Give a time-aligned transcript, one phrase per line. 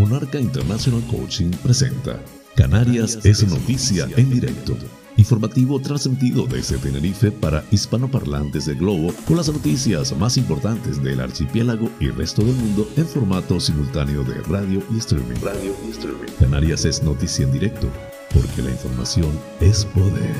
[0.00, 2.18] Monarca International Coaching presenta
[2.56, 4.74] Canarias es noticia en directo.
[5.18, 11.90] Informativo transmitido desde Tenerife para hispanoparlantes del globo con las noticias más importantes del archipiélago
[12.00, 15.36] y resto del mundo en formato simultáneo de radio y streaming.
[15.42, 16.32] Radio y streaming.
[16.38, 17.90] Canarias es noticia en directo
[18.32, 20.34] porque la información es poder.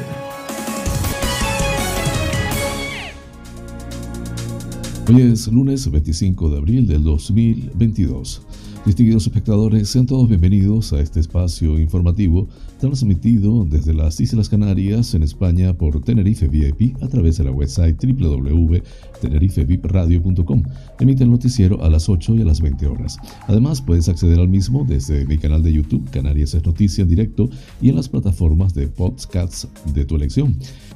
[5.06, 8.46] Hoy es lunes 25 de abril del 2022.
[8.86, 12.48] Distinguidos espectadores, sean todos bienvenidos a este espacio informativo
[12.80, 18.02] transmitido desde las Islas Canarias en España por Tenerife VIP a través de la website
[18.02, 20.62] www.tenerifevipradio.com.
[20.98, 23.18] Emite el noticiero a las 8 y a las 20 horas.
[23.48, 27.50] Además, puedes acceder al mismo desde mi canal de YouTube, Canarias es Noticia en directo,
[27.82, 30.56] y en las plataformas de podcasts de tu elección.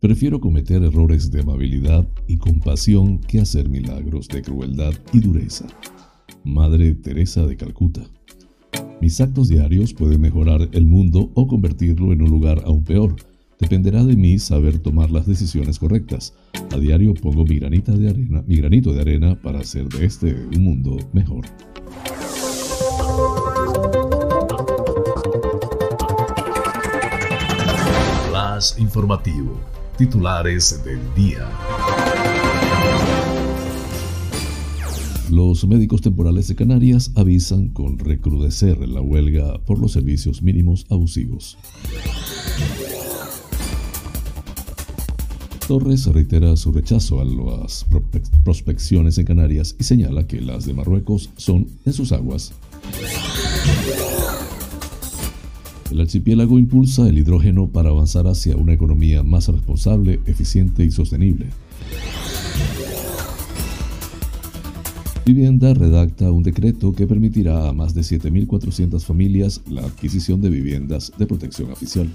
[0.00, 5.66] Prefiero cometer errores de amabilidad y compasión que hacer milagros de crueldad y dureza.
[6.42, 8.00] Madre Teresa de Calcuta.
[9.02, 13.14] Mis actos diarios pueden mejorar el mundo o convertirlo en un lugar aún peor.
[13.58, 16.32] Dependerá de mí saber tomar las decisiones correctas.
[16.72, 20.34] A diario pongo mi, granita de arena, mi granito de arena para hacer de este
[20.56, 21.44] un mundo mejor.
[28.30, 29.60] Flash informativo.
[30.00, 31.46] Titulares del día.
[35.30, 41.58] Los médicos temporales de Canarias avisan con recrudecer la huelga por los servicios mínimos abusivos.
[45.68, 47.86] Torres reitera su rechazo a las
[48.42, 52.54] prospecciones en Canarias y señala que las de Marruecos son en sus aguas.
[55.90, 61.46] El archipiélago impulsa el hidrógeno para avanzar hacia una economía más responsable, eficiente y sostenible.
[65.26, 71.12] Vivienda redacta un decreto que permitirá a más de 7.400 familias la adquisición de viviendas
[71.18, 72.08] de protección oficial.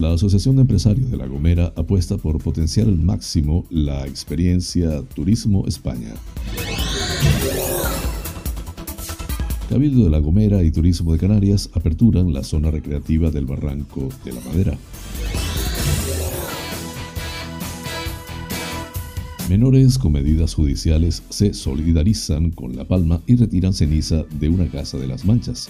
[0.00, 5.66] La Asociación de Empresarios de La Gomera apuesta por potenciar al máximo la experiencia Turismo
[5.66, 6.14] España.
[9.68, 14.32] Cabildo de La Gomera y Turismo de Canarias aperturan la zona recreativa del Barranco de
[14.32, 14.78] la Madera.
[19.48, 24.98] Menores con medidas judiciales se solidarizan con La Palma y retiran ceniza de una casa
[24.98, 25.68] de las Manchas.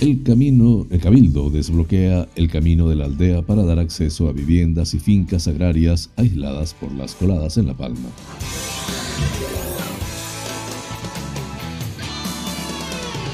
[0.00, 4.94] El camino, el Cabildo desbloquea el camino de la aldea para dar acceso a viviendas
[4.94, 8.10] y fincas agrarias aisladas por las coladas en La Palma.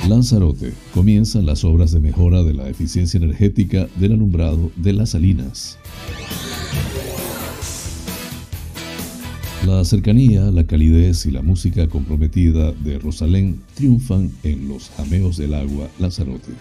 [0.09, 0.73] Lanzarote.
[0.93, 5.79] Comienzan las obras de mejora de la eficiencia energética del alumbrado de las salinas.
[9.65, 15.55] La cercanía, la calidez y la música comprometida de Rosalén triunfan en los jameos del
[15.55, 16.53] agua Lanzarote.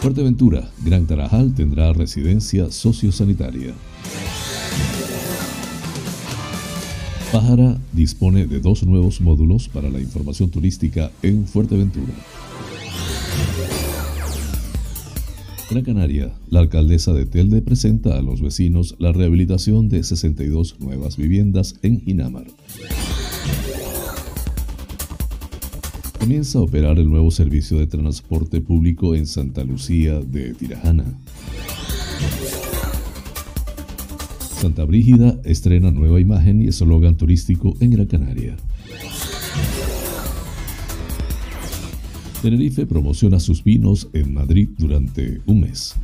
[0.00, 3.72] Fuerteventura, Gran Tarajal tendrá residencia sociosanitaria.
[7.32, 12.14] Pájara dispone de dos nuevos módulos para la información turística en Fuerteventura.
[15.70, 21.18] Gran Canaria, la alcaldesa de Telde presenta a los vecinos la rehabilitación de 62 nuevas
[21.18, 22.46] viviendas en Inamar.
[26.18, 31.04] Comienza a operar el nuevo servicio de transporte público en Santa Lucía de Tirajana.
[34.58, 38.56] Santa Brígida estrena nueva imagen y eslogan turístico en Gran Canaria.
[42.42, 45.94] Tenerife promociona sus vinos en Madrid durante un mes.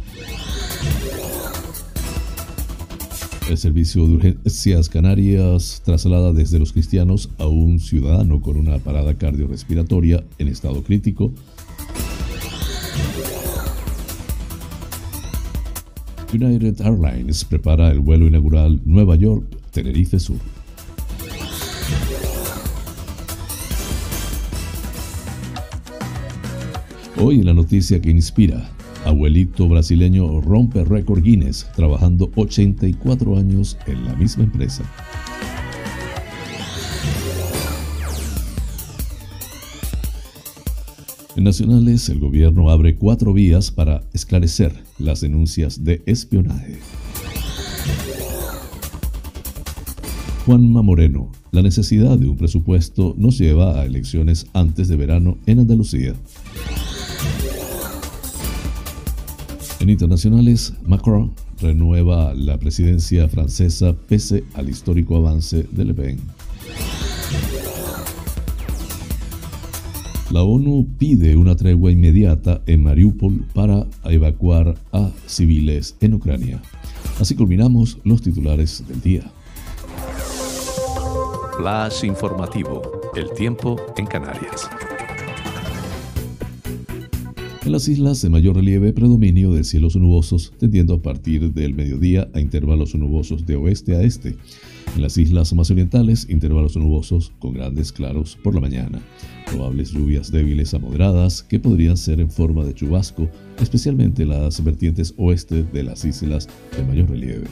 [3.51, 9.15] El servicio de urgencias canarias traslada desde los cristianos a un ciudadano con una parada
[9.15, 11.33] cardiorrespiratoria en estado crítico.
[16.35, 20.37] United Airlines prepara el vuelo inaugural Nueva York-Tenerife Sur.
[27.17, 28.69] Hoy en la noticia que inspira,
[29.05, 34.83] Abuelito brasileño rompe récord Guinness trabajando 84 años en la misma empresa.
[41.37, 46.79] En nacionales, el gobierno abre cuatro vías para esclarecer las denuncias de espionaje.
[50.47, 55.59] Juanma Moreno, la necesidad de un presupuesto nos lleva a elecciones antes de verano en
[55.59, 56.15] Andalucía.
[59.81, 66.19] En internacionales, Macron renueva la presidencia francesa pese al histórico avance de Le Pen.
[70.35, 76.61] La ONU pide una tregua inmediata en Mariupol para evacuar a civiles en Ucrania.
[77.21, 79.31] Así culminamos los titulares del día.
[81.57, 82.83] Flash informativo.
[83.15, 84.69] El tiempo en Canarias.
[87.65, 92.29] En las islas de mayor relieve, predominio de cielos nubosos, tendiendo a partir del mediodía
[92.35, 94.35] a intervalos nubosos de oeste a este.
[94.97, 99.01] En las islas más orientales, intervalos nubosos con grandes claros por la mañana.
[99.51, 103.29] Probables lluvias débiles a moderadas que podrían ser en forma de chubasco,
[103.61, 107.47] especialmente en las vertientes oeste de las islas de mayor relieve.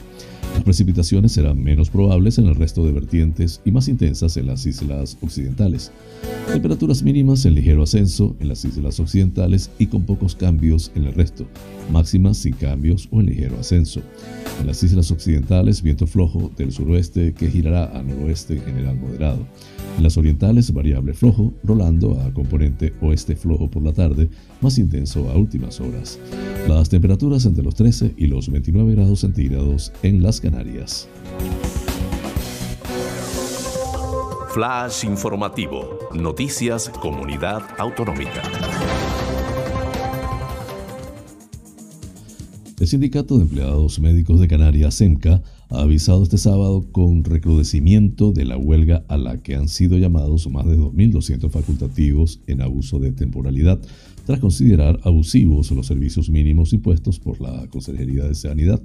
[0.53, 4.65] Las precipitaciones serán menos probables en el resto de vertientes y más intensas en las
[4.65, 5.91] islas occidentales.
[6.51, 11.13] Temperaturas mínimas en ligero ascenso en las islas occidentales y con pocos cambios en el
[11.13, 11.47] resto.
[11.91, 14.01] Máximas sin cambios o en ligero ascenso.
[14.59, 19.47] En las islas occidentales, viento flojo del suroeste que girará a noroeste en general moderado.
[19.97, 24.29] En las orientales, variable flojo, rolando a componente oeste flojo por la tarde,
[24.61, 26.19] más intenso a últimas horas.
[26.67, 31.07] Las temperaturas entre los 13 y los 29 grados centígrados en las Canarias.
[34.53, 35.99] Flash informativo.
[36.13, 38.41] Noticias Comunidad Autonómica.
[42.83, 48.43] El Sindicato de Empleados Médicos de Canarias, SEMCA, ha avisado este sábado con recrudecimiento de
[48.43, 53.13] la huelga a la que han sido llamados más de 2.200 facultativos en abuso de
[53.13, 53.79] temporalidad,
[54.25, 58.81] tras considerar abusivos los servicios mínimos impuestos por la Consejería de Sanidad.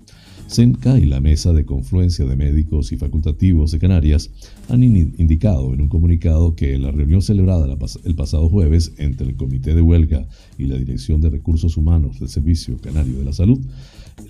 [0.47, 4.31] SEMCA y la Mesa de Confluencia de Médicos y Facultativos de Canarias
[4.71, 7.67] han indicado en un comunicado que en la reunión celebrada
[8.05, 10.27] el pasado jueves entre el Comité de Huelga
[10.57, 13.61] y la Dirección de Recursos Humanos del Servicio Canario de la Salud,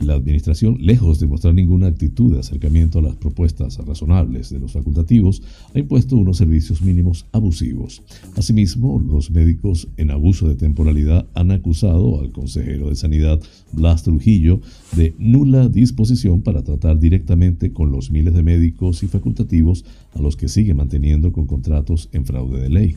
[0.01, 4.73] la Administración, lejos de mostrar ninguna actitud de acercamiento a las propuestas razonables de los
[4.73, 5.43] facultativos,
[5.75, 8.03] ha impuesto unos servicios mínimos abusivos.
[8.37, 13.41] Asimismo, los médicos en abuso de temporalidad han acusado al consejero de Sanidad,
[13.73, 14.61] Blas Trujillo,
[14.97, 19.85] de nula disposición para tratar directamente con los miles de médicos y facultativos
[20.15, 22.97] a los que sigue manteniendo con contratos en fraude de ley.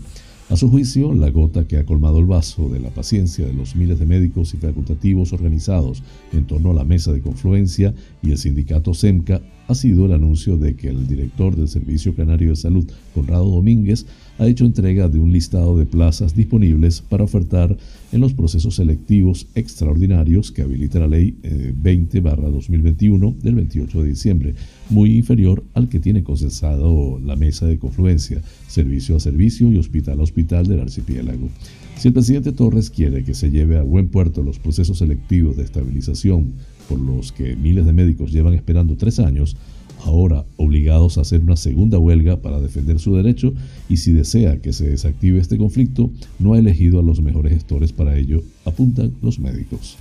[0.52, 3.74] A su juicio, la gota que ha colmado el vaso de la paciencia de los
[3.78, 6.04] miles de médicos y facultativos organizados
[6.34, 10.58] en torno a la mesa de confluencia y el sindicato SEMCA ha sido el anuncio
[10.58, 14.06] de que el director del Servicio Canario de Salud, Conrado Domínguez,
[14.38, 17.78] ha hecho entrega de un listado de plazas disponibles para ofertar
[18.12, 24.56] en los procesos selectivos extraordinarios que habilita la Ley 20-2021 eh, del 28 de diciembre,
[24.90, 30.20] muy inferior al que tiene concesado la mesa de confluencia, servicio a servicio y hospital
[30.20, 31.50] a hospital del archipiélago.
[31.98, 35.64] Si el presidente Torres quiere que se lleve a buen puerto los procesos selectivos de
[35.64, 36.54] estabilización
[36.92, 39.56] por los que miles de médicos llevan esperando tres años,
[40.04, 43.54] ahora obligados a hacer una segunda huelga para defender su derecho
[43.88, 47.94] y si desea que se desactive este conflicto, no ha elegido a los mejores gestores
[47.94, 49.98] para ello, apuntan los médicos.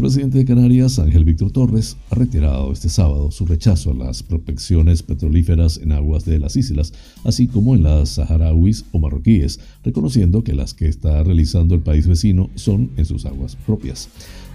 [0.00, 4.22] El presidente de Canarias, Ángel Víctor Torres, ha retirado este sábado su rechazo a las
[4.22, 10.42] prospecciones petrolíferas en aguas de las islas, así como en las saharauis o marroquíes, reconociendo
[10.42, 14.08] que las que está realizando el país vecino son en sus aguas propias.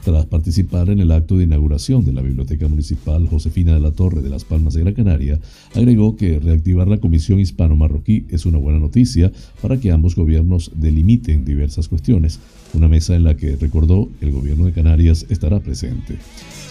[0.05, 4.21] Tras participar en el acto de inauguración de la Biblioteca Municipal Josefina de la Torre
[4.21, 5.39] de Las Palmas de Gran Canaria,
[5.73, 9.31] agregó que reactivar la Comisión Hispano-Marroquí es una buena noticia
[9.63, 12.39] para que ambos gobiernos delimiten diversas cuestiones,
[12.75, 16.19] una mesa en la que, recordó, el gobierno de Canarias estará presente.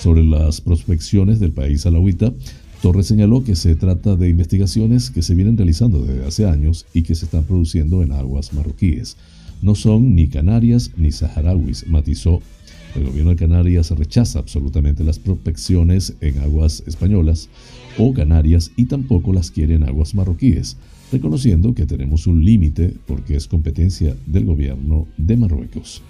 [0.01, 2.33] Sobre las prospecciones del país alawita,
[2.83, 7.03] Torres señaló que se trata de investigaciones que se vienen realizando desde hace años y
[7.03, 9.17] que se están produciendo en aguas marroquíes.
[9.61, 12.41] No son ni canarias ni saharauis, matizó.
[12.95, 17.49] El gobierno de Canarias rechaza absolutamente las prospecciones en aguas españolas
[17.99, 20.77] o canarias y tampoco las quiere en aguas marroquíes
[21.15, 26.03] reconociendo que tenemos un límite porque es competencia del gobierno de Marruecos.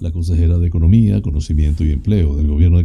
[0.00, 2.84] La consejera de Economía, Conocimiento y Empleo del Gobierno de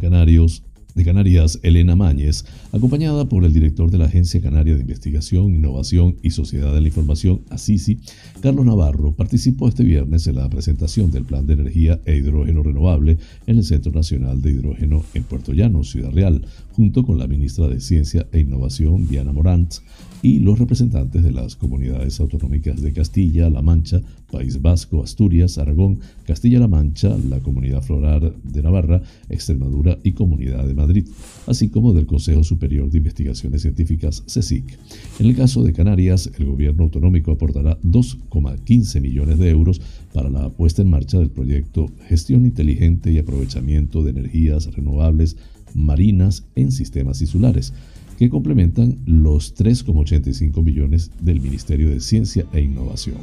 [0.95, 2.45] de Canarias, Elena Mañez,
[2.75, 6.87] acompañada por el director de la Agencia Canaria de Investigación, Innovación y Sociedad de la
[6.87, 7.99] Información, ASISI,
[8.41, 13.17] Carlos Navarro, participó este viernes en la presentación del Plan de Energía e Hidrógeno Renovable
[13.47, 17.69] en el Centro Nacional de Hidrógeno en Puerto Llano, Ciudad Real, junto con la ministra
[17.69, 19.75] de Ciencia e Innovación, Diana Morant,
[20.21, 25.99] y los representantes de las comunidades autonómicas de Castilla, La Mancha, País Vasco, Asturias, Aragón,
[26.25, 31.07] Castilla-La Mancha, la Comunidad Floral de Navarra, Extremadura y Comunidad de Madrid,
[31.47, 34.77] así como del Consejo Superior de Investigaciones Científicas, CSIC.
[35.19, 39.81] En el caso de Canarias, el gobierno autonómico aportará 2,15 millones de euros
[40.13, 45.37] para la puesta en marcha del proyecto Gestión Inteligente y Aprovechamiento de Energías Renovables
[45.73, 47.73] Marinas en Sistemas Insulares
[48.17, 53.17] que complementan los 3,85 millones del Ministerio de Ciencia e Innovación.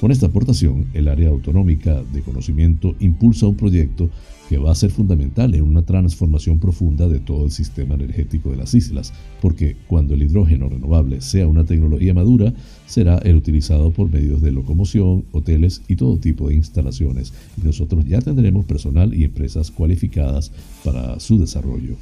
[0.00, 4.08] Con esta aportación, el área autonómica de conocimiento impulsa un proyecto
[4.48, 8.56] que va a ser fundamental en una transformación profunda de todo el sistema energético de
[8.56, 12.52] las islas, porque cuando el hidrógeno renovable sea una tecnología madura,
[12.86, 17.32] será el utilizado por medios de locomoción, hoteles y todo tipo de instalaciones,
[17.62, 20.50] y nosotros ya tendremos personal y empresas cualificadas
[20.82, 21.94] para su desarrollo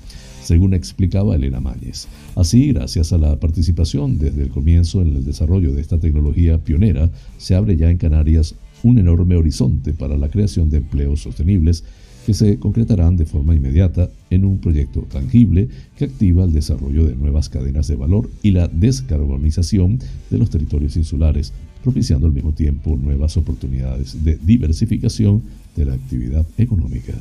[0.49, 2.09] según explicaba Elena Mañez.
[2.35, 7.11] Así, gracias a la participación desde el comienzo en el desarrollo de esta tecnología pionera,
[7.37, 11.85] se abre ya en Canarias un enorme horizonte para la creación de empleos sostenibles
[12.25, 17.15] que se concretarán de forma inmediata en un proyecto tangible que activa el desarrollo de
[17.15, 19.99] nuevas cadenas de valor y la descarbonización
[20.31, 21.53] de los territorios insulares,
[21.83, 25.43] propiciando al mismo tiempo nuevas oportunidades de diversificación
[25.77, 27.13] de la actividad económica.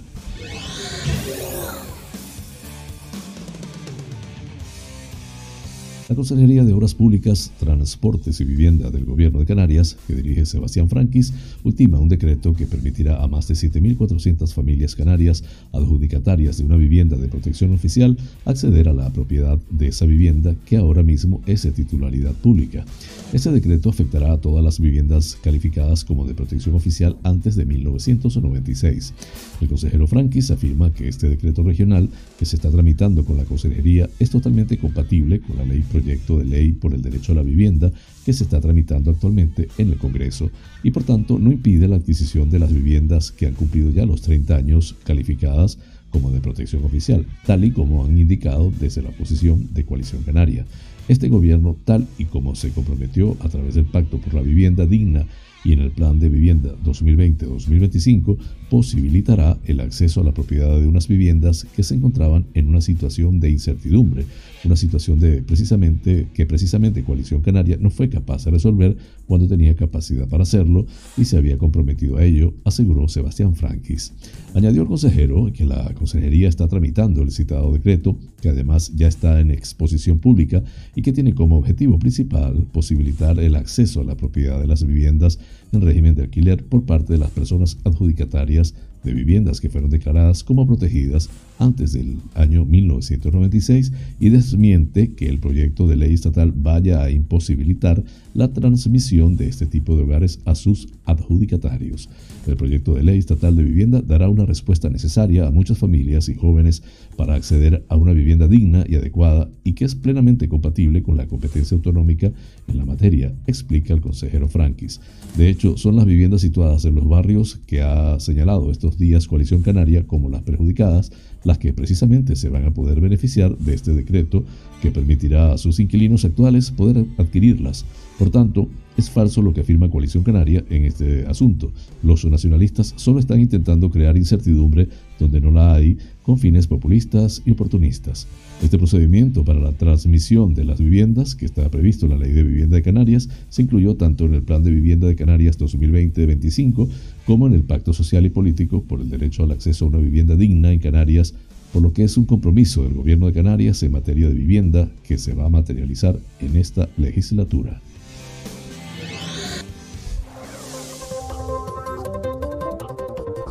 [6.09, 10.87] La Consejería de Obras Públicas, Transportes y Vivienda del Gobierno de Canarias, que dirige Sebastián
[10.87, 11.33] Franquis,
[11.65, 17.17] ultima un decreto que permitirá a más de 7.400 familias canarias adjudicatarias de una vivienda
[17.17, 21.71] de protección oficial acceder a la propiedad de esa vivienda que ahora mismo es de
[21.71, 22.85] titularidad pública.
[23.33, 29.13] Este decreto afectará a todas las viviendas calificadas como de protección oficial antes de 1996.
[29.59, 34.09] El consejero Franquis afirma que este decreto regional que se está tramitando con la Consejería
[34.19, 37.91] es totalmente compatible con la ley proyecto de ley por el derecho a la vivienda
[38.25, 40.49] que se está tramitando actualmente en el Congreso
[40.81, 44.21] y por tanto no impide la adquisición de las viviendas que han cumplido ya los
[44.21, 45.79] 30 años calificadas
[46.11, 50.65] como de protección oficial, tal y como han indicado desde la oposición de Coalición Canaria.
[51.07, 55.25] Este gobierno, tal y como se comprometió a través del Pacto por la Vivienda Digna
[55.63, 58.37] y en el Plan de Vivienda 2020-2025
[58.69, 63.39] posibilitará el acceso a la propiedad de unas viviendas que se encontraban en una situación
[63.39, 64.25] de incertidumbre,
[64.63, 68.97] una situación de precisamente que precisamente Coalición Canaria no fue capaz de resolver
[69.27, 70.85] cuando tenía capacidad para hacerlo
[71.17, 74.13] y se había comprometido a ello, aseguró Sebastián Franquis.
[74.55, 79.39] Añadió el consejero que la consejería está tramitando el citado decreto, que además ya está
[79.39, 80.63] en exposición pública
[80.95, 85.39] y que tiene como objetivo principal posibilitar el acceso a la propiedad de las viviendas
[85.71, 90.43] en régimen de alquiler por parte de las personas adjudicatarias de viviendas que fueron declaradas
[90.43, 91.29] como protegidas
[91.59, 98.03] antes del año 1996 y desmiente que el proyecto de ley estatal vaya a imposibilitar
[98.37, 102.07] la transmisión de este tipo de hogares a sus adjudicatarios.
[102.45, 106.35] El proyecto de ley estatal de vivienda dará una respuesta necesaria a muchas familias y
[106.35, 106.83] jóvenes
[107.15, 111.25] para acceder a una vivienda digna y adecuada y que es plenamente compatible con la
[111.25, 112.31] competencia autonómica
[112.67, 115.01] en la materia, explica el consejero Franquis.
[115.35, 119.63] De hecho, son las viviendas situadas en los barrios que ha señalado estos días Coalición
[119.63, 121.11] Canaria como las perjudicadas
[121.43, 124.43] las que precisamente se van a poder beneficiar de este decreto
[124.81, 127.85] que permitirá a sus inquilinos actuales poder adquirirlas.
[128.17, 131.71] Por tanto, es falso lo que afirma Coalición Canaria en este asunto.
[132.01, 137.51] Los nacionalistas solo están intentando crear incertidumbre donde no la hay con fines populistas y
[137.51, 138.27] oportunistas.
[138.63, 142.41] Este procedimiento para la transmisión de las viviendas, que está previsto en la Ley de
[142.41, 146.89] Vivienda de Canarias, se incluyó tanto en el Plan de Vivienda de Canarias 2020-25
[147.27, 150.35] como en el Pacto Social y Político por el derecho al acceso a una vivienda
[150.35, 151.35] digna en Canarias,
[151.71, 155.19] por lo que es un compromiso del Gobierno de Canarias en materia de vivienda que
[155.19, 157.79] se va a materializar en esta legislatura.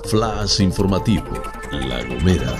[0.09, 1.25] Flash informativo,
[1.73, 2.55] La Gomera.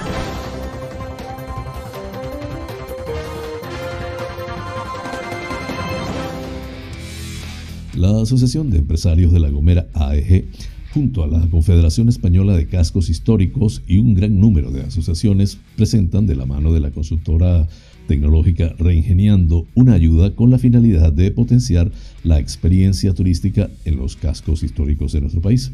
[7.95, 10.47] La Asociación de Empresarios de La Gomera AEG,
[10.93, 16.27] junto a la Confederación Española de Cascos Históricos y un gran número de asociaciones, presentan
[16.27, 17.69] de la mano de la consultora
[18.09, 21.93] tecnológica Reingeniando una ayuda con la finalidad de potenciar
[22.25, 25.71] la experiencia turística en los cascos históricos de nuestro país.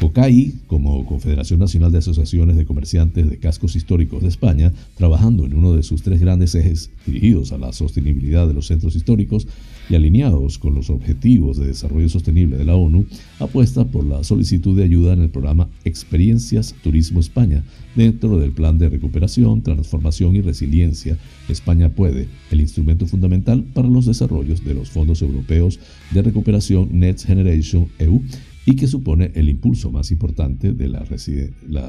[0.00, 5.54] COCAI, como Confederación Nacional de Asociaciones de Comerciantes de Cascos Históricos de España, trabajando en
[5.54, 9.46] uno de sus tres grandes ejes dirigidos a la sostenibilidad de los centros históricos
[9.88, 13.06] y alineados con los Objetivos de Desarrollo Sostenible de la ONU,
[13.38, 18.78] apuesta por la solicitud de ayuda en el programa Experiencias Turismo España, dentro del Plan
[18.78, 21.18] de Recuperación, Transformación y Resiliencia.
[21.48, 25.78] España puede, el instrumento fundamental para los desarrollos de los fondos europeos
[26.12, 28.22] de recuperación Next Generation EU
[28.66, 31.04] y que supone el impulso más importante de la,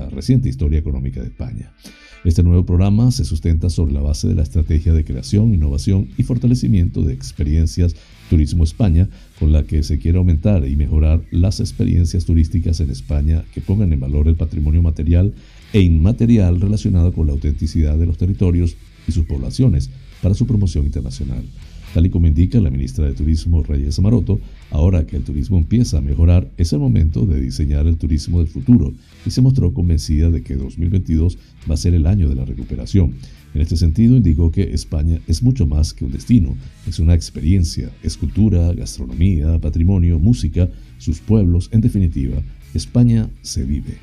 [0.09, 1.73] reciente historia económica de España.
[2.23, 6.23] Este nuevo programa se sustenta sobre la base de la estrategia de creación, innovación y
[6.23, 7.95] fortalecimiento de experiencias
[8.29, 9.07] Turismo España,
[9.39, 13.93] con la que se quiere aumentar y mejorar las experiencias turísticas en España que pongan
[13.93, 15.35] en valor el patrimonio material
[15.71, 18.75] e inmaterial relacionado con la autenticidad de los territorios
[19.07, 19.91] y sus poblaciones
[20.21, 21.43] para su promoción internacional.
[21.95, 25.99] Tal y como indica la ministra de Turismo Reyes Maroto, ahora que el turismo empieza
[25.99, 28.91] a mejorar, es el momento de diseñar el turismo del futuro
[29.25, 31.37] y se mostró convencida de que 2022
[31.71, 33.13] va a ser el año de la recuperación.
[33.53, 37.89] En este sentido, indicó que España es mucho más que un destino, es una experiencia,
[38.03, 43.99] es cultura, gastronomía, patrimonio, música, sus pueblos, en definitiva, España se vive.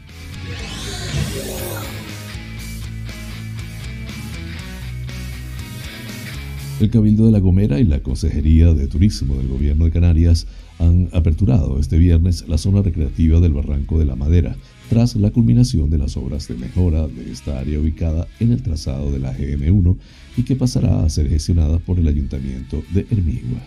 [6.83, 10.49] El Cabildo de La Gomera y la Consejería de Turismo del Gobierno de Canarias
[10.81, 14.57] han aperturado este viernes la zona recreativa del Barranco de la Madera,
[14.91, 19.13] tras la culminación de las obras de mejora de esta área ubicada en el trazado
[19.13, 19.97] de la GM1
[20.37, 23.61] y que pasará a ser gestionada por el Ayuntamiento de Hermigua.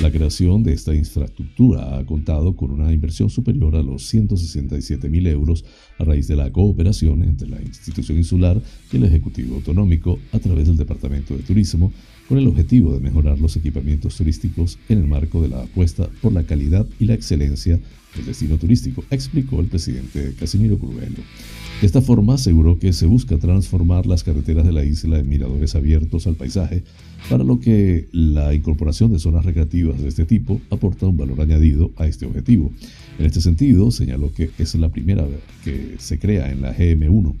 [0.00, 5.26] La creación de esta infraestructura ha contado con una inversión superior a los 167 mil
[5.26, 5.66] euros
[5.98, 10.66] a raíz de la cooperación entre la institución insular y el Ejecutivo Autonómico a través
[10.66, 11.92] del Departamento de Turismo,
[12.28, 16.32] con el objetivo de mejorar los equipamientos turísticos en el marco de la apuesta por
[16.32, 17.78] la calidad y la excelencia
[18.16, 21.16] del destino turístico, explicó el presidente Casimiro Curvelo.
[21.80, 25.74] De esta forma aseguró que se busca transformar las carreteras de la isla en miradores
[25.74, 26.84] abiertos al paisaje,
[27.28, 31.90] para lo que la incorporación de zonas recreativas de este tipo aporta un valor añadido
[31.96, 32.70] a este objetivo.
[33.18, 37.34] En este sentido, señaló que es la primera vez que se crea en la GM1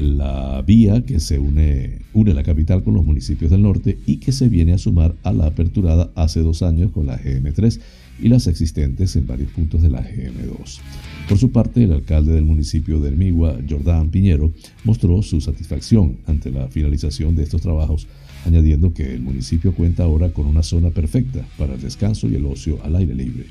[0.00, 4.32] la vía que se une, une la capital con los municipios del norte y que
[4.32, 7.80] se viene a sumar a la aperturada hace dos años con la GM3
[8.20, 10.80] y las existentes en varios puntos de la GM2.
[11.28, 14.52] Por su parte, el alcalde del municipio de Hermigua, Jordán Piñero,
[14.84, 18.06] mostró su satisfacción ante la finalización de estos trabajos,
[18.44, 22.46] añadiendo que el municipio cuenta ahora con una zona perfecta para el descanso y el
[22.46, 23.46] ocio al aire libre.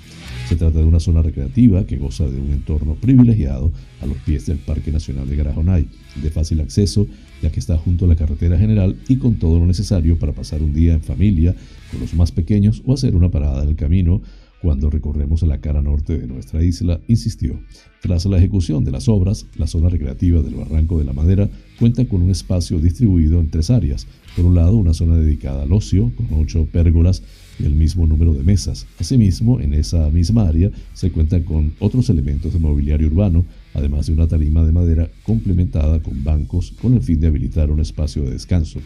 [0.47, 4.45] Se trata de una zona recreativa que goza de un entorno privilegiado a los pies
[4.45, 5.87] del Parque Nacional de Garajonay,
[6.21, 7.07] de fácil acceso
[7.43, 10.63] ya que está junto a la carretera general y con todo lo necesario para pasar
[10.63, 11.53] un día en familia
[11.91, 14.21] con los más pequeños o hacer una parada en el camino
[14.63, 17.59] cuando recorremos la cara norte de nuestra isla, insistió.
[18.01, 22.05] Tras la ejecución de las obras, la zona recreativa del Barranco de la Madera cuenta
[22.05, 24.07] con un espacio distribuido en tres áreas.
[24.37, 27.23] Por un lado, una zona dedicada al ocio, con ocho pérgolas
[27.59, 28.87] y el mismo número de mesas.
[28.99, 34.13] Asimismo, en esa misma área se cuenta con otros elementos de mobiliario urbano, además de
[34.13, 38.31] una tarima de madera complementada con bancos con el fin de habilitar un espacio de
[38.31, 38.79] descanso.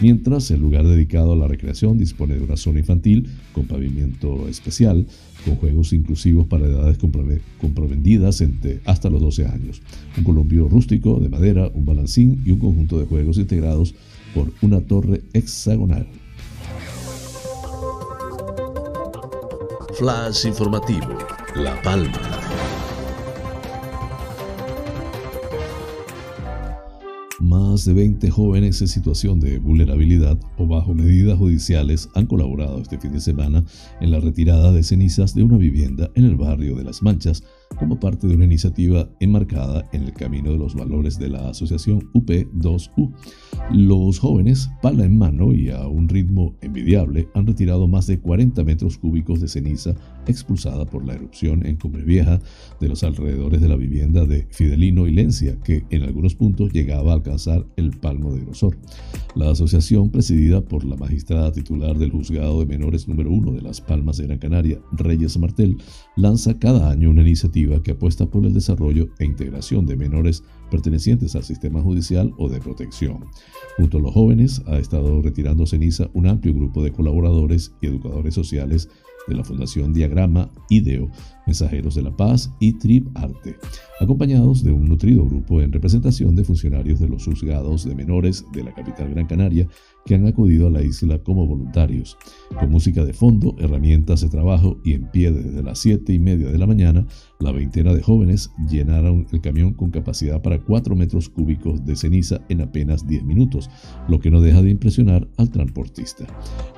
[0.00, 5.06] Mientras el lugar dedicado a la recreación dispone de una zona infantil con pavimento especial,
[5.44, 9.82] con juegos inclusivos para edades comprovendidas entre hasta los 12 años,
[10.16, 13.94] un columpio rústico de madera, un balancín y un conjunto de juegos integrados
[14.34, 16.06] por una torre hexagonal.
[19.96, 21.18] Flash informativo,
[21.54, 22.43] La Palma.
[27.74, 33.00] Más de 20 jóvenes en situación de vulnerabilidad o bajo medidas judiciales han colaborado este
[33.00, 33.64] fin de semana
[34.00, 37.42] en la retirada de cenizas de una vivienda en el barrio de Las Manchas
[37.74, 42.10] como parte de una iniciativa enmarcada en el camino de los valores de la asociación
[42.12, 43.12] UP2U.
[43.72, 48.64] Los jóvenes, pala en mano y a un ritmo envidiable, han retirado más de 40
[48.64, 49.94] metros cúbicos de ceniza
[50.26, 52.40] expulsada por la erupción en Cumbre Vieja
[52.80, 57.12] de los alrededores de la vivienda de Fidelino y Lencia, que en algunos puntos llegaba
[57.12, 58.76] a alcanzar el palmo de grosor.
[59.34, 63.80] La asociación, presidida por la magistrada titular del Juzgado de Menores número 1 de Las
[63.80, 65.76] Palmas de Gran Canaria, Reyes Martel,
[66.16, 71.34] lanza cada año una iniciativa que apuesta por el desarrollo e integración de menores pertenecientes
[71.36, 73.24] al sistema judicial o de protección.
[73.76, 78.34] Junto a los jóvenes ha estado retirando ceniza un amplio grupo de colaboradores y educadores
[78.34, 78.88] sociales
[79.26, 81.08] de la Fundación Diagrama IDEO,
[81.46, 83.56] Mensajeros de la Paz y Trip Arte,
[84.00, 88.64] acompañados de un nutrido grupo en representación de funcionarios de los juzgados de menores de
[88.64, 89.66] la capital Gran Canaria
[90.04, 92.16] que han acudido a la isla como voluntarios.
[92.58, 96.50] Con música de fondo, herramientas de trabajo y en pie desde las 7 y media
[96.50, 97.06] de la mañana,
[97.40, 102.40] la veintena de jóvenes llenaron el camión con capacidad para 4 metros cúbicos de ceniza
[102.48, 103.70] en apenas 10 minutos,
[104.08, 106.26] lo que no deja de impresionar al transportista.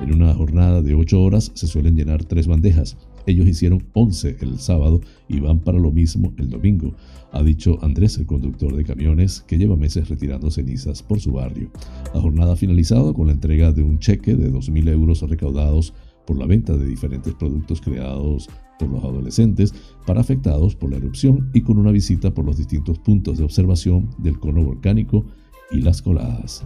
[0.01, 4.59] En una jornada de 8 horas se suelen llenar tres bandejas, ellos hicieron 11 el
[4.59, 6.95] sábado y van para lo mismo el domingo,
[7.33, 11.71] ha dicho Andrés, el conductor de camiones que lleva meses retirando cenizas por su barrio.
[12.15, 15.93] La jornada ha finalizado con la entrega de un cheque de 2.000 euros recaudados
[16.27, 19.75] por la venta de diferentes productos creados por los adolescentes
[20.07, 24.11] para afectados por la erupción y con una visita por los distintos puntos de observación
[24.19, 25.25] del cono volcánico
[25.71, 26.65] y las coladas.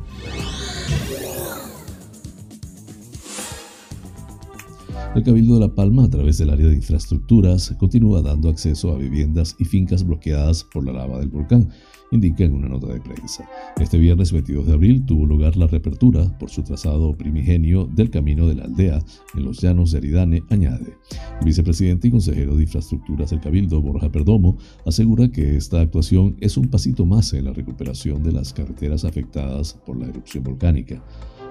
[5.13, 8.97] El Cabildo de La Palma, a través del área de infraestructuras, continúa dando acceso a
[8.97, 11.69] viviendas y fincas bloqueadas por la lava del volcán,
[12.13, 13.45] indica en una nota de prensa.
[13.81, 18.47] Este viernes 22 de abril tuvo lugar la reapertura por su trazado primigenio del camino
[18.47, 19.01] de la aldea
[19.35, 20.97] en los llanos de Aridane, añade.
[21.41, 26.57] El vicepresidente y consejero de infraestructuras del Cabildo, Borja Perdomo, asegura que esta actuación es
[26.57, 31.03] un pasito más en la recuperación de las carreteras afectadas por la erupción volcánica.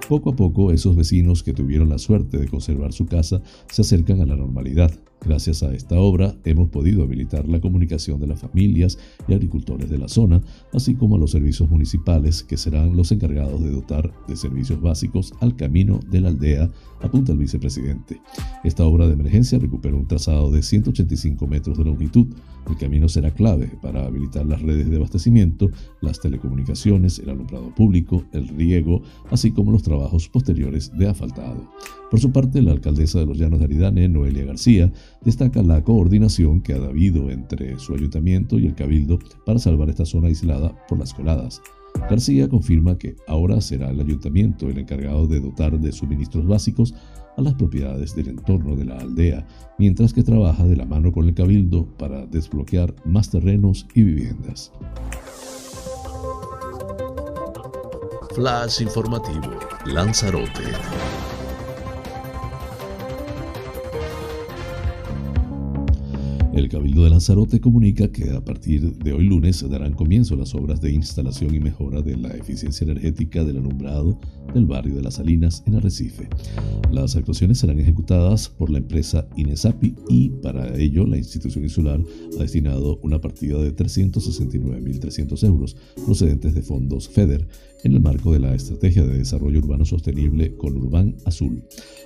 [0.10, 4.19] Poco a poco, esos vecinos que tuvieron la suerte de conservar su casa se acercan
[4.22, 4.91] a la normalidad.
[5.21, 9.97] Gracias a esta obra hemos podido habilitar la comunicación de las familias y agricultores de
[9.97, 10.41] la zona,
[10.73, 15.34] así como a los servicios municipales que serán los encargados de dotar de servicios básicos
[15.41, 18.21] al camino de la aldea, apunta el vicepresidente.
[18.63, 22.27] Esta obra de emergencia recupera un trazado de 185 metros de longitud.
[22.67, 25.69] El camino será clave para habilitar las redes de abastecimiento,
[26.01, 29.01] las telecomunicaciones, el alumbrado público, el riego,
[29.32, 31.69] así como los trabajos posteriores de asfaltado.
[32.10, 34.91] Por su parte, la alcaldesa de los Llanos de Aridane, Noelia García,
[35.24, 40.06] destaca la coordinación que ha habido entre su ayuntamiento y el cabildo para salvar esta
[40.06, 41.62] zona aislada por las coladas.
[42.10, 46.95] García confirma que ahora será el ayuntamiento el encargado de dotar de suministros básicos
[47.38, 49.45] a las propiedades del entorno de la aldea,
[49.78, 54.72] mientras que trabaja de la mano con el cabildo para desbloquear más terrenos y viviendas.
[58.36, 59.52] Flash informativo,
[59.86, 60.63] Lanzarote.
[66.60, 70.82] El Cabildo de Lanzarote comunica que a partir de hoy lunes darán comienzo las obras
[70.82, 74.19] de instalación y mejora de la eficiencia energética del alumbrado
[74.54, 76.28] del barrio de Las Salinas en Arrecife.
[76.91, 82.02] Las actuaciones serán ejecutadas por la empresa Inesapi y para ello la institución insular
[82.38, 87.48] ha destinado una partida de 369.300 euros procedentes de fondos FEDER
[87.84, 91.63] en el marco de la Estrategia de Desarrollo Urbano Sostenible con Urban Azul.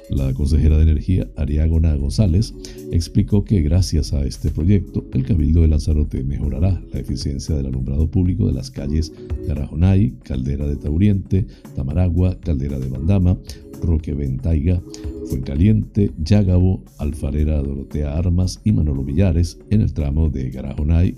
[0.09, 2.53] La consejera de Energía, Ariagona González,
[2.91, 8.09] explicó que gracias a este proyecto, el Cabildo de Lanzarote mejorará la eficiencia del alumbrado
[8.09, 9.13] público de las calles
[9.47, 13.37] Garajonay, Caldera de Tauriente, Tamaragua, Caldera de Bandama,
[13.81, 14.81] Roque Ventaiga,
[15.27, 21.15] Fuencaliente, Yágabo, Alfarera Dorotea Armas y Manolo Villares en el tramo de Garajonay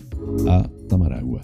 [0.48, 1.42] a Tamaragua.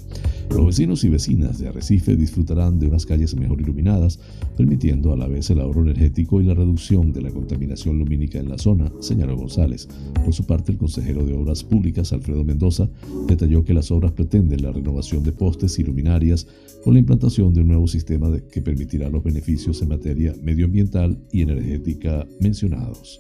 [0.49, 4.19] Los vecinos y vecinas de Arrecife disfrutarán de unas calles mejor iluminadas,
[4.58, 8.49] permitiendo a la vez el ahorro energético y la reducción de la contaminación lumínica en
[8.49, 9.88] la zona, señaló González.
[10.25, 12.89] Por su parte, el consejero de Obras Públicas, Alfredo Mendoza,
[13.27, 16.47] detalló que las obras pretenden la renovación de postes y luminarias
[16.84, 21.41] con la implantación de un nuevo sistema que permitirá los beneficios en materia medioambiental y
[21.41, 23.19] energética mencionados.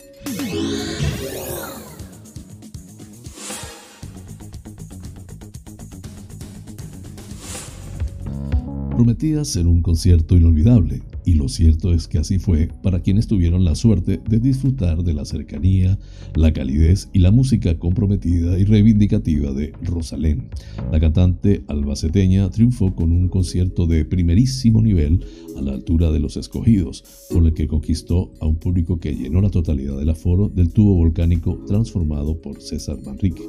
[9.01, 13.65] Prometía ser un concierto inolvidable, y lo cierto es que así fue para quienes tuvieron
[13.65, 15.97] la suerte de disfrutar de la cercanía,
[16.35, 20.49] la calidez y la música comprometida y reivindicativa de Rosalén.
[20.91, 25.25] La cantante albaceteña triunfó con un concierto de primerísimo nivel
[25.57, 29.41] a la altura de los escogidos, con el que conquistó a un público que llenó
[29.41, 33.43] la totalidad del aforo del tubo volcánico transformado por César Manrique.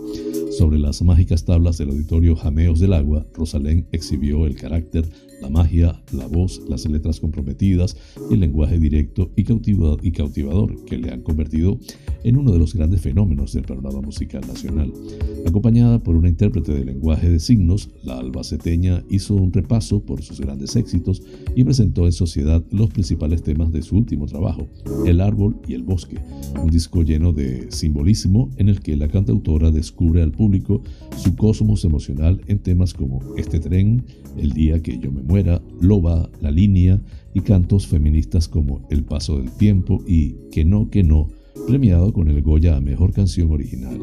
[0.51, 5.09] Sobre las mágicas tablas del auditorio Jameos del Agua, Rosalén exhibió el carácter,
[5.41, 7.97] la magia, la voz, las letras comprometidas,
[8.31, 11.79] el lenguaje directo y, cautivador que le han convertido
[12.23, 14.93] en uno de los grandes fenómenos del panorama musical nacional.
[15.47, 20.41] Acompañada por una intérprete de lenguaje de signos, la albaceteña hizo un repaso por sus
[20.41, 21.23] grandes éxitos
[21.57, 21.65] y
[21.97, 24.67] en sociedad los principales temas de su último trabajo,
[25.07, 26.19] El árbol y el bosque,
[26.61, 30.83] un disco lleno de simbolismo en el que la cantautora descubre al público
[31.17, 34.05] su cosmos emocional en temas como Este tren,
[34.39, 37.01] El día que yo me muera, Loba, La línea
[37.35, 41.29] y cantos feministas como El paso del tiempo y Que no, que no,
[41.67, 43.99] premiado con el Goya a Mejor Canción Original.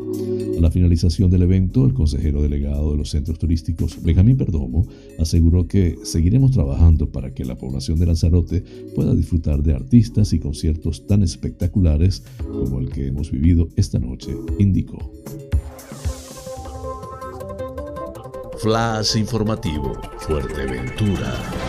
[0.57, 5.67] A la finalización del evento, el consejero delegado de los centros turísticos, Benjamín Perdomo, aseguró
[5.67, 8.63] que seguiremos trabajando para que la población de Lanzarote
[8.95, 14.35] pueda disfrutar de artistas y conciertos tan espectaculares como el que hemos vivido esta noche,
[14.57, 15.12] indicó.
[18.59, 21.68] Flash informativo, Fuerteventura.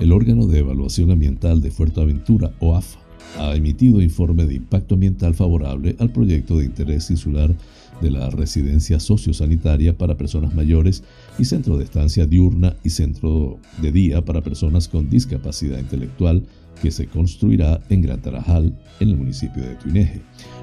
[0.00, 3.00] El órgano de evaluación ambiental de Fuerteventura, OAFA,
[3.36, 7.54] ha emitido informe de impacto ambiental favorable al proyecto de interés insular
[8.00, 11.02] de la residencia sociosanitaria para personas mayores
[11.36, 16.44] y centro de estancia diurna y centro de día para personas con discapacidad intelectual
[16.82, 20.20] que se construirá en Gran Tarajal, en el municipio de Tuineje.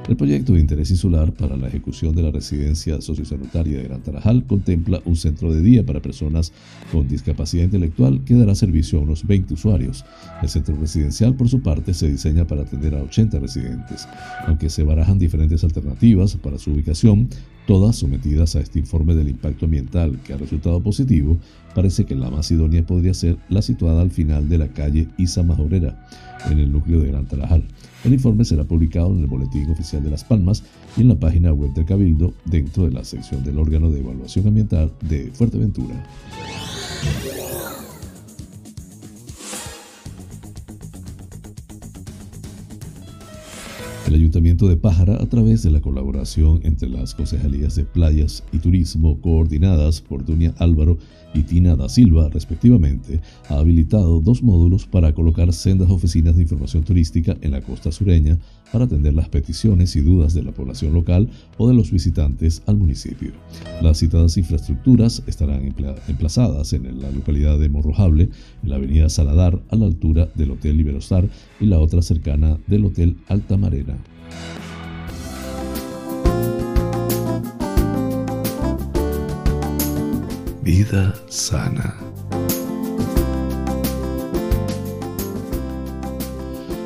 [0.07, 4.43] El proyecto de interés insular para la ejecución de la residencia sociosanitaria de Gran Tarajal
[4.45, 6.53] contempla un centro de día para personas
[6.91, 10.05] con discapacidad intelectual que dará servicio a unos 20 usuarios.
[10.43, 14.07] El centro residencial, por su parte, se diseña para atender a 80 residentes.
[14.45, 17.29] Aunque se barajan diferentes alternativas para su ubicación,
[17.67, 21.37] todas sometidas a este informe del impacto ambiental que ha resultado positivo,
[21.73, 25.43] parece que la más idónea podría ser la situada al final de la calle Isa
[25.43, 26.07] Majorera,
[26.49, 27.63] en el núcleo de Gran Tarajal.
[28.03, 30.63] El informe será publicado en el Boletín Oficial de Las Palmas
[30.95, 34.47] y en la página web del Cabildo dentro de la sección del órgano de evaluación
[34.47, 35.95] ambiental de Fuerteventura.
[44.05, 48.59] El Ayuntamiento de Pájara, a través de la colaboración entre las concejalías de playas y
[48.59, 50.99] turismo coordinadas por Dunia Álvaro
[51.35, 53.19] y Tina da Silva, respectivamente,
[53.49, 58.39] ha habilitado dos módulos para colocar sendas oficinas de información turística en la costa sureña
[58.71, 62.77] para atender las peticiones y dudas de la población local o de los visitantes al
[62.77, 63.31] municipio.
[63.81, 65.73] Las citadas infraestructuras estarán
[66.07, 68.29] emplazadas en la localidad de Morrojable,
[68.63, 71.27] en la avenida Saladar, a la altura del Hotel Iberostar
[71.59, 73.97] y la otra cercana del Hotel Altamarena.
[80.65, 81.95] Vida sana.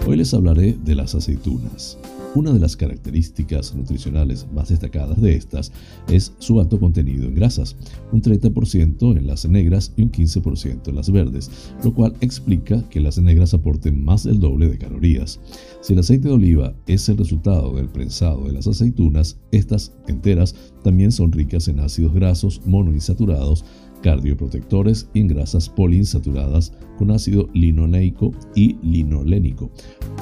[0.06, 1.98] Hoy les hablaré de las aceitunas.
[2.36, 5.72] Una de las características nutricionales más destacadas de estas
[6.08, 7.76] es su alto contenido en grasas,
[8.12, 11.50] un 30% en las negras y un 15% en las verdes,
[11.84, 15.40] lo cual explica que las negras aporten más del doble de calorías.
[15.82, 20.54] Si el aceite de oliva es el resultado del prensado de las aceitunas, estas enteras
[20.84, 23.66] también son ricas en ácidos grasos monoinsaturados,
[24.04, 29.72] cardioprotectores y en grasas poliinsaturadas con ácido linoleico y linolénico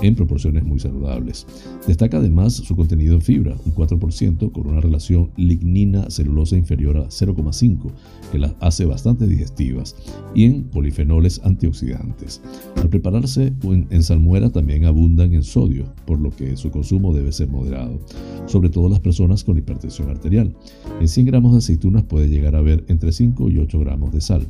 [0.03, 1.47] en proporciones muy saludables.
[1.87, 7.91] Destaca además su contenido en fibra, un 4% con una relación lignina-celulosa inferior a 0,5,
[8.31, 9.95] que las hace bastante digestivas,
[10.35, 12.41] y en polifenoles antioxidantes.
[12.75, 17.49] Al prepararse en salmuera también abundan en sodio, por lo que su consumo debe ser
[17.49, 17.99] moderado,
[18.45, 20.55] sobre todo las personas con hipertensión arterial.
[20.99, 24.21] En 100 gramos de aceitunas puede llegar a haber entre 5 y 8 gramos de
[24.21, 24.45] sal.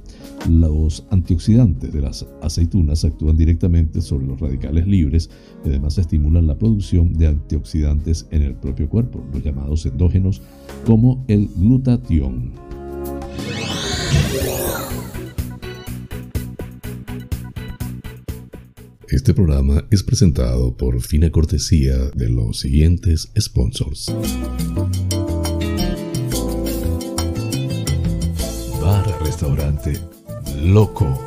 [0.49, 5.29] Los antioxidantes de las aceitunas actúan directamente sobre los radicales libres
[5.63, 10.41] y además estimulan la producción de antioxidantes en el propio cuerpo, los llamados endógenos,
[10.85, 12.53] como el glutatión.
[19.09, 24.13] Este programa es presentado por fina cortesía de los siguientes sponsors.
[28.81, 29.97] Bar Restaurante
[30.61, 31.26] Loco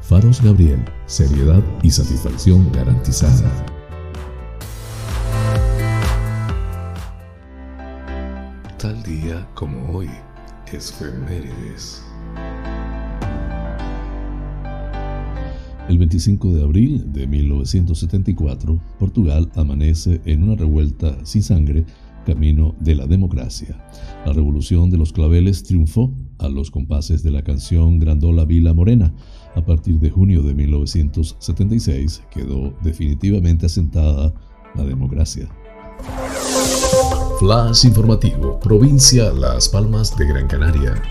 [0.01, 3.49] Faros Gabriel, seriedad y satisfacción garantizada.
[8.77, 10.09] Tal día como hoy,
[10.73, 12.03] es Femérides.
[15.87, 21.85] El 25 de abril de 1974, Portugal amanece en una revuelta sin sangre
[22.25, 23.77] camino de la democracia.
[24.25, 29.13] La revolución de los claveles triunfó a los compases de la canción Grandola Vila Morena,
[29.55, 34.33] a partir de junio de 1976 quedó definitivamente asentada
[34.75, 35.49] la democracia.
[37.39, 41.01] Flash informativo, provincia Las Palmas de Gran Canaria.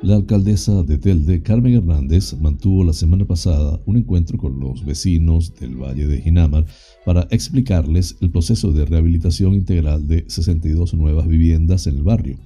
[0.00, 5.52] La alcaldesa de Telde, Carmen Hernández, mantuvo la semana pasada un encuentro con los vecinos
[5.56, 6.66] del Valle de Ginamar
[7.04, 12.38] para explicarles el proceso de rehabilitación integral de 62 nuevas viviendas en el barrio.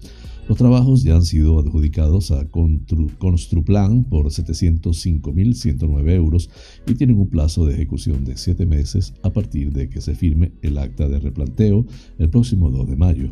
[0.48, 6.48] Los trabajos ya han sido adjudicados a Construplan por 705.109 euros
[6.86, 10.52] y tienen un plazo de ejecución de 7 meses a partir de que se firme
[10.62, 11.84] el acta de replanteo
[12.18, 13.30] el próximo 2 de mayo.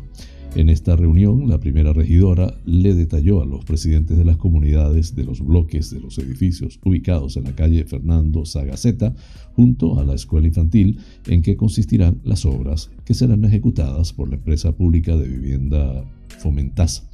[0.53, 5.23] En esta reunión, la primera regidora le detalló a los presidentes de las comunidades de
[5.23, 9.15] los bloques de los edificios ubicados en la calle Fernando Sagaceta,
[9.53, 14.35] junto a la escuela infantil, en qué consistirán las obras que serán ejecutadas por la
[14.35, 16.03] empresa pública de vivienda
[16.39, 17.09] Fomentasa.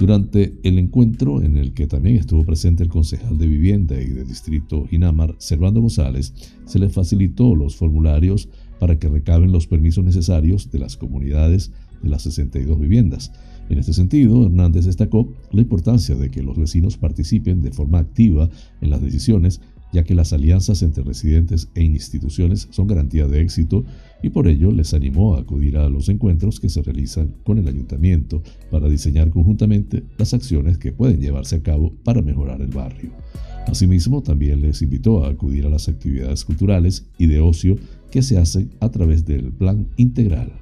[0.00, 4.24] Durante el encuentro, en el que también estuvo presente el concejal de vivienda y de
[4.24, 8.48] distrito Ginamar, Servando González, se le facilitó los formularios
[8.80, 11.70] para que recaben los permisos necesarios de las comunidades
[12.02, 13.32] de las 62 viviendas.
[13.68, 18.50] En este sentido, Hernández destacó la importancia de que los vecinos participen de forma activa
[18.80, 19.60] en las decisiones,
[19.92, 23.84] ya que las alianzas entre residentes e instituciones son garantía de éxito
[24.22, 27.68] y por ello les animó a acudir a los encuentros que se realizan con el
[27.68, 33.10] ayuntamiento para diseñar conjuntamente las acciones que pueden llevarse a cabo para mejorar el barrio.
[33.66, 37.76] Asimismo, también les invitó a acudir a las actividades culturales y de ocio
[38.10, 40.61] que se hacen a través del Plan Integral.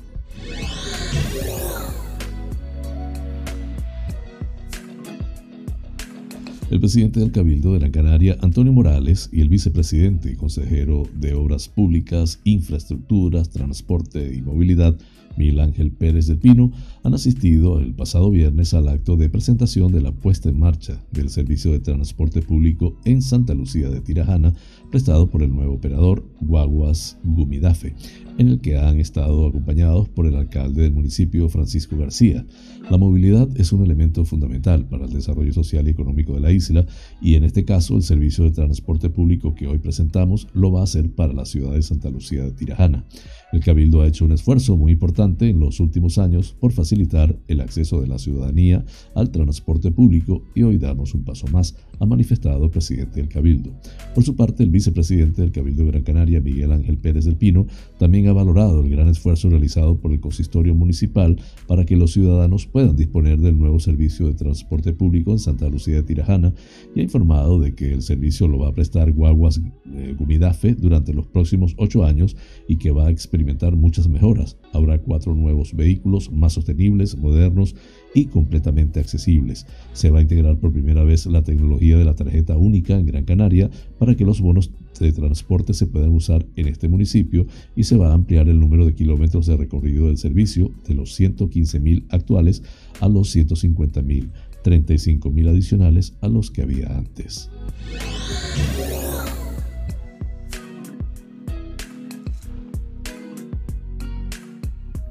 [6.71, 11.35] El presidente del Cabildo de la Canaria, Antonio Morales, y el vicepresidente y consejero de
[11.35, 14.97] Obras Públicas, Infraestructuras, Transporte y Movilidad,
[15.37, 16.71] Miguel Ángel Pérez del Pino
[17.03, 21.31] han asistido el pasado viernes al acto de presentación de la puesta en marcha del
[21.31, 24.55] servicio de transporte público en Santa Lucía de Tirajana,
[24.91, 27.95] prestado por el nuevo operador Guaguas Gumidafe,
[28.37, 32.45] en el que han estado acompañados por el alcalde del municipio Francisco García.
[32.91, 36.85] La movilidad es un elemento fundamental para el desarrollo social y económico de la isla
[37.23, 40.85] y en este caso el servicio de transporte público que hoy presentamos lo va a
[40.85, 43.05] hacer para la ciudad de Santa Lucía de Tirajana.
[43.53, 47.61] El Cabildo ha hecho un esfuerzo muy importante en los últimos años por facilitar el
[47.61, 48.85] acceso de la ciudadanía
[49.15, 53.71] al transporte público y hoy damos un paso más, ha manifestado el presidente del Cabildo.
[54.15, 57.67] Por su parte, el vicepresidente del Cabildo de Gran Canaria, Miguel Ángel Pérez del Pino,
[57.99, 61.37] también ha valorado el gran esfuerzo realizado por el consistorio municipal
[61.67, 65.97] para que los ciudadanos puedan disponer del nuevo servicio de transporte público en Santa Lucía
[65.97, 66.53] de Tirajana
[66.95, 69.61] y ha informado de que el servicio lo va a prestar Guaguas
[69.93, 72.37] eh, Gumidafe durante los próximos ocho años
[72.67, 74.57] y que va a experimentar muchas mejoras.
[74.73, 76.80] Habrá cuatro nuevos vehículos más sostenibles,
[77.19, 77.75] modernos
[78.15, 79.67] y completamente accesibles.
[79.93, 83.25] Se va a integrar por primera vez la tecnología de la tarjeta única en Gran
[83.25, 87.97] Canaria para que los bonos de transporte se puedan usar en este municipio y se
[87.97, 92.63] va a ampliar el número de kilómetros de recorrido del servicio de los 115.000 actuales
[93.01, 94.31] a los 150.000,
[94.65, 97.51] 35.000 adicionales a los que había antes.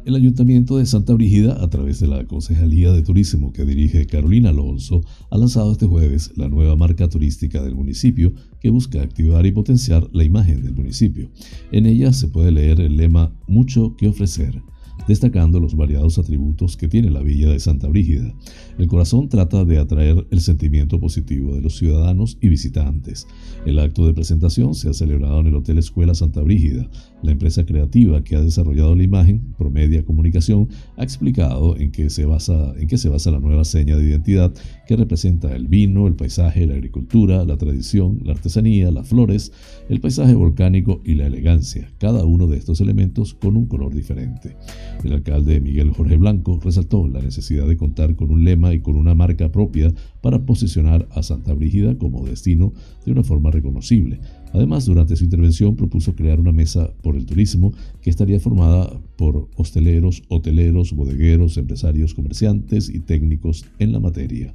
[0.10, 4.50] El Ayuntamiento de Santa Brígida, a través de la Concejalía de Turismo que dirige Carolina
[4.50, 9.52] Alonso, ha lanzado este jueves la nueva marca turística del municipio que busca activar y
[9.52, 11.30] potenciar la imagen del municipio.
[11.72, 14.64] En ella se puede leer el lema Mucho que ofrecer
[15.08, 18.34] destacando los variados atributos que tiene la villa de Santa Brígida.
[18.78, 23.28] El corazón trata de atraer el sentimiento positivo de los ciudadanos y visitantes.
[23.66, 26.90] El acto de presentación se ha celebrado en el Hotel Escuela Santa Brígida.
[27.22, 32.26] La empresa creativa que ha desarrollado la imagen, Promedia Comunicación, ha explicado en qué se
[32.26, 34.54] basa, en qué se basa la nueva seña de identidad
[34.88, 39.52] que representa el vino, el paisaje, la agricultura, la tradición, la artesanía, las flores,
[39.90, 44.56] el paisaje volcánico y la elegancia, cada uno de estos elementos con un color diferente.
[45.04, 48.96] El alcalde Miguel Jorge Blanco resaltó la necesidad de contar con un lema y con
[48.96, 52.74] una marca propia para posicionar a Santa Brígida como destino
[53.06, 54.20] de una forma reconocible.
[54.54, 59.48] Además, durante su intervención propuso crear una mesa por el turismo que estaría formada por
[59.56, 64.54] hosteleros, hoteleros, bodegueros, empresarios, comerciantes y técnicos en la materia.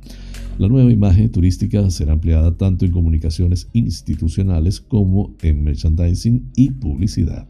[0.59, 7.47] La nueva imagen turística será empleada tanto en comunicaciones institucionales como en merchandising y publicidad.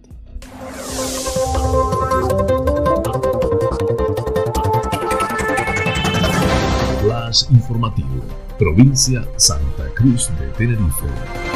[7.50, 8.22] informativo,
[8.58, 11.53] provincia Santa Cruz de Tenerife.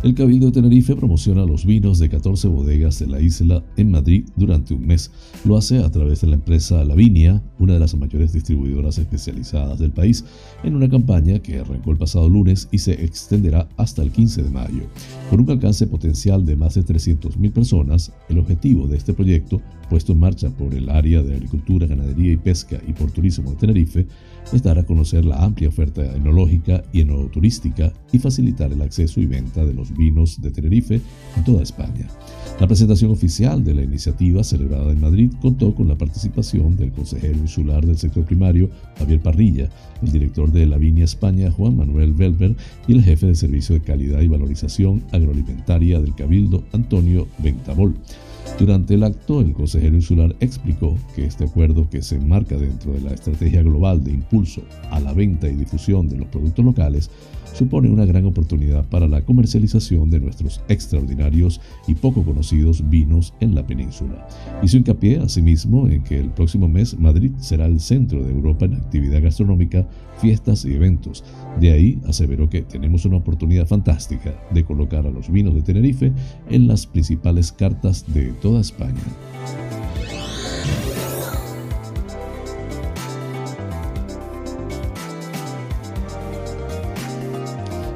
[0.00, 4.24] El Cabildo de Tenerife promociona los vinos de 14 bodegas de la isla en Madrid
[4.36, 5.10] durante un mes.
[5.44, 9.90] Lo hace a través de la empresa Lavinia, una de las mayores distribuidoras especializadas del
[9.90, 10.24] país,
[10.62, 14.50] en una campaña que arrancó el pasado lunes y se extenderá hasta el 15 de
[14.50, 14.82] mayo.
[15.30, 20.12] Con un alcance potencial de más de 300.000 personas, el objetivo de este proyecto, puesto
[20.12, 24.06] en marcha por el área de Agricultura, Ganadería y Pesca y por Turismo de Tenerife,
[24.52, 29.26] es dar a conocer la amplia oferta enológica y enoturística y facilitar el acceso y
[29.26, 31.00] venta de los vinos de Tenerife
[31.36, 32.08] en toda España.
[32.58, 37.38] La presentación oficial de la iniciativa celebrada en Madrid contó con la participación del consejero
[37.38, 39.68] insular del sector primario, Javier Parrilla,
[40.02, 43.82] el director de la Viña España, Juan Manuel Velber, y el jefe de Servicio de
[43.82, 47.94] Calidad y Valorización Agroalimentaria del Cabildo, Antonio Ventabol.
[48.58, 53.00] Durante el acto, el consejero insular explicó que este acuerdo, que se enmarca dentro de
[53.00, 57.10] la estrategia global de impulso a la venta y difusión de los productos locales,
[57.54, 63.54] supone una gran oportunidad para la comercialización de nuestros extraordinarios y poco conocidos vinos en
[63.54, 64.26] la península.
[64.62, 68.74] Hizo hincapié asimismo en que el próximo mes Madrid será el centro de Europa en
[68.74, 69.86] actividad gastronómica,
[70.20, 71.24] fiestas y eventos.
[71.60, 76.12] De ahí aseveró que tenemos una oportunidad fantástica de colocar a los vinos de Tenerife
[76.50, 79.02] en las principales cartas de toda España.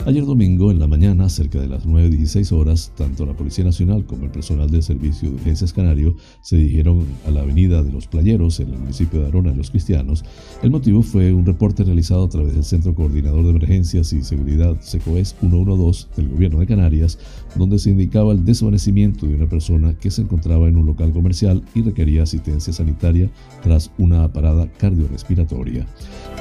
[0.04, 4.24] Ayer domingo, en la mañana, cerca de las 9.16 horas, tanto la Policía Nacional como
[4.24, 8.58] el personal del Servicio de Urgencias Canario se dirigieron a la Avenida de los Playeros,
[8.58, 10.24] en el municipio de Arona, de los Cristianos.
[10.60, 14.76] El motivo fue un reporte realizado a través del Centro Coordinador de Emergencias y Seguridad
[14.80, 17.20] SECOES 112 del Gobierno de Canarias,
[17.54, 21.62] donde se indicaba el desvanecimiento de una persona que se encontraba en un local comercial
[21.76, 23.30] y requería asistencia sanitaria
[23.62, 25.86] tras una parada cardiorrespiratoria.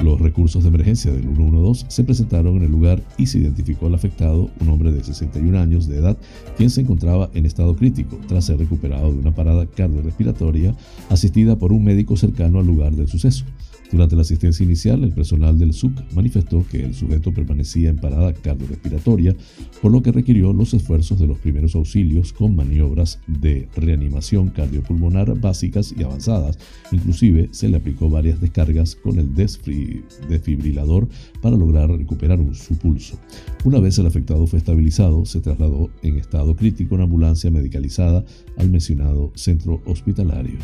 [0.02, 4.50] Los recursos de emergencia del 112 se presentaron en el lugar y identificó al afectado,
[4.60, 6.16] un hombre de 61 años de edad,
[6.56, 10.74] quien se encontraba en estado crítico tras ser recuperado de una parada cardiorrespiratoria
[11.10, 13.44] asistida por un médico cercano al lugar del suceso.
[13.92, 18.32] Durante la asistencia inicial, el personal del SUC manifestó que el sujeto permanecía en parada
[18.32, 19.36] cardiorrespiratoria,
[19.82, 25.38] por lo que requirió los esfuerzos de los primeros auxilios con maniobras de reanimación cardiopulmonar
[25.38, 26.58] básicas y avanzadas.
[26.90, 31.06] Inclusive se le aplicó varias descargas con el desfibrilador
[31.42, 33.18] para lograr recuperar su pulso.
[33.64, 38.24] Una vez el afectado fue estabilizado, se trasladó en estado crítico en ambulancia medicalizada
[38.56, 40.56] al mencionado centro hospitalario.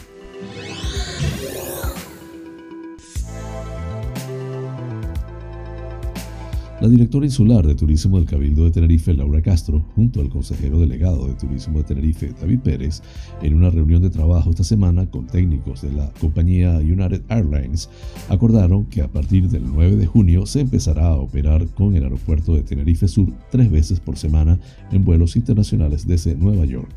[6.81, 11.27] La directora insular de Turismo del Cabildo de Tenerife, Laura Castro, junto al consejero delegado
[11.27, 13.03] de Turismo de Tenerife, David Pérez,
[13.43, 17.91] en una reunión de trabajo esta semana con técnicos de la compañía United Airlines,
[18.29, 22.55] acordaron que a partir del 9 de junio se empezará a operar con el aeropuerto
[22.55, 24.61] de Tenerife Sur tres veces por semana
[24.93, 26.95] en vuelos internacionales desde Nueva York.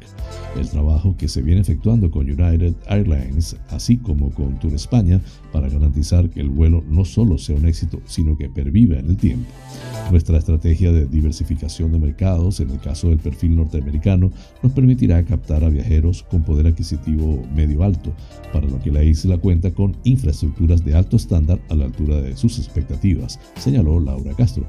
[0.59, 5.21] El trabajo que se viene efectuando con United Airlines, así como con Tour España,
[5.51, 9.17] para garantizar que el vuelo no solo sea un éxito, sino que perviva en el
[9.17, 9.49] tiempo.
[10.09, 14.31] Nuestra estrategia de diversificación de mercados, en el caso del perfil norteamericano,
[14.61, 18.13] nos permitirá captar a viajeros con poder adquisitivo medio alto,
[18.51, 22.35] para lo que la isla cuenta con infraestructuras de alto estándar a la altura de
[22.35, 24.65] sus expectativas, señaló Laura Castro.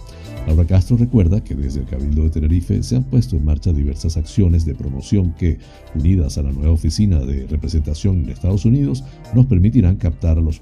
[0.47, 4.17] Laura Castro recuerda que desde el Cabildo de Tenerife se han puesto en marcha diversas
[4.17, 5.59] acciones de promoción que,
[5.95, 9.05] unidas a la nueva oficina de representación en Estados Unidos,
[9.35, 10.61] nos permitirán captar a los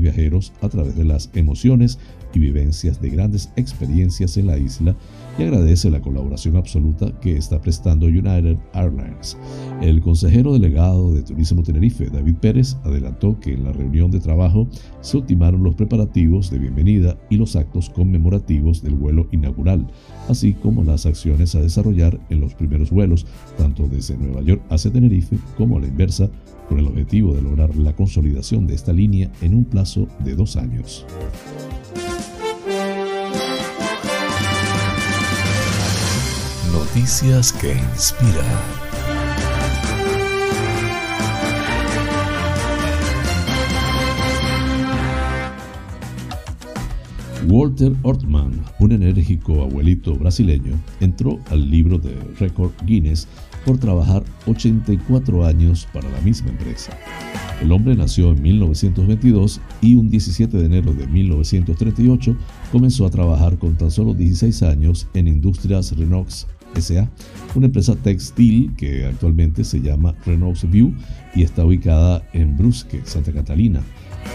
[0.00, 1.98] viajeros a través de las emociones
[2.34, 4.94] y vivencias de grandes experiencias en la isla
[5.38, 9.36] y agradece la colaboración absoluta que está prestando United Airlines.
[9.82, 14.66] El consejero delegado de Turismo Tenerife, David Pérez, adelantó que en la reunión de trabajo
[15.00, 19.86] se ultimaron los preparativos de bienvenida y los actos conmemorativos del vuelo inaugural,
[20.28, 23.26] así como las acciones a desarrollar en los primeros vuelos,
[23.58, 26.30] tanto desde Nueva York hacia Tenerife como a la inversa,
[26.68, 30.56] con el objetivo de lograr la consolidación de esta línea en un plazo de dos
[30.56, 31.06] años.
[36.72, 38.86] Noticias que inspiran.
[47.48, 53.28] Walter Ortman, un enérgico abuelito brasileño, entró al libro de récord Guinness
[53.66, 56.96] por trabajar 84 años para la misma empresa.
[57.60, 62.36] El hombre nació en 1922 y un 17 de enero de 1938
[62.70, 66.46] comenzó a trabajar con tan solo 16 años en Industrias Renox
[66.76, 67.10] S.A.,
[67.54, 70.94] una empresa textil que actualmente se llama Renault View
[71.34, 73.80] y está ubicada en Brusque, Santa Catalina.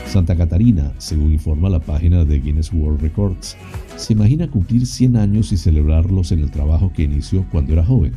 [0.07, 3.55] Santa Catarina, según informa la página de Guinness World Records,
[3.95, 8.13] se imagina cumplir 100 años y celebrarlos en el trabajo que inició cuando era joven.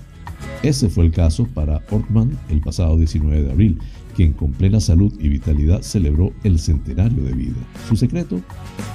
[0.64, 3.78] Ese fue el caso para Ortman el pasado 19 de abril,
[4.14, 7.56] quien con plena salud y vitalidad celebró el centenario de vida.
[7.88, 8.40] Su secreto,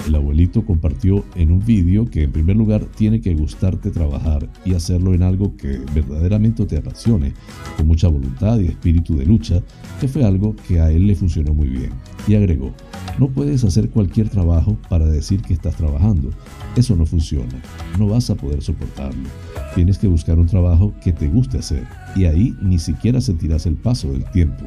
[0.07, 4.73] el abuelito compartió en un vídeo que en primer lugar tiene que gustarte trabajar y
[4.73, 7.33] hacerlo en algo que verdaderamente te apasione,
[7.77, 9.61] con mucha voluntad y espíritu de lucha,
[9.99, 11.91] que fue algo que a él le funcionó muy bien.
[12.27, 12.73] Y agregó,
[13.19, 16.29] no puedes hacer cualquier trabajo para decir que estás trabajando.
[16.75, 17.61] Eso no funciona.
[17.97, 19.27] No vas a poder soportarlo.
[19.75, 23.75] Tienes que buscar un trabajo que te guste hacer y ahí ni siquiera sentirás el
[23.75, 24.65] paso del tiempo.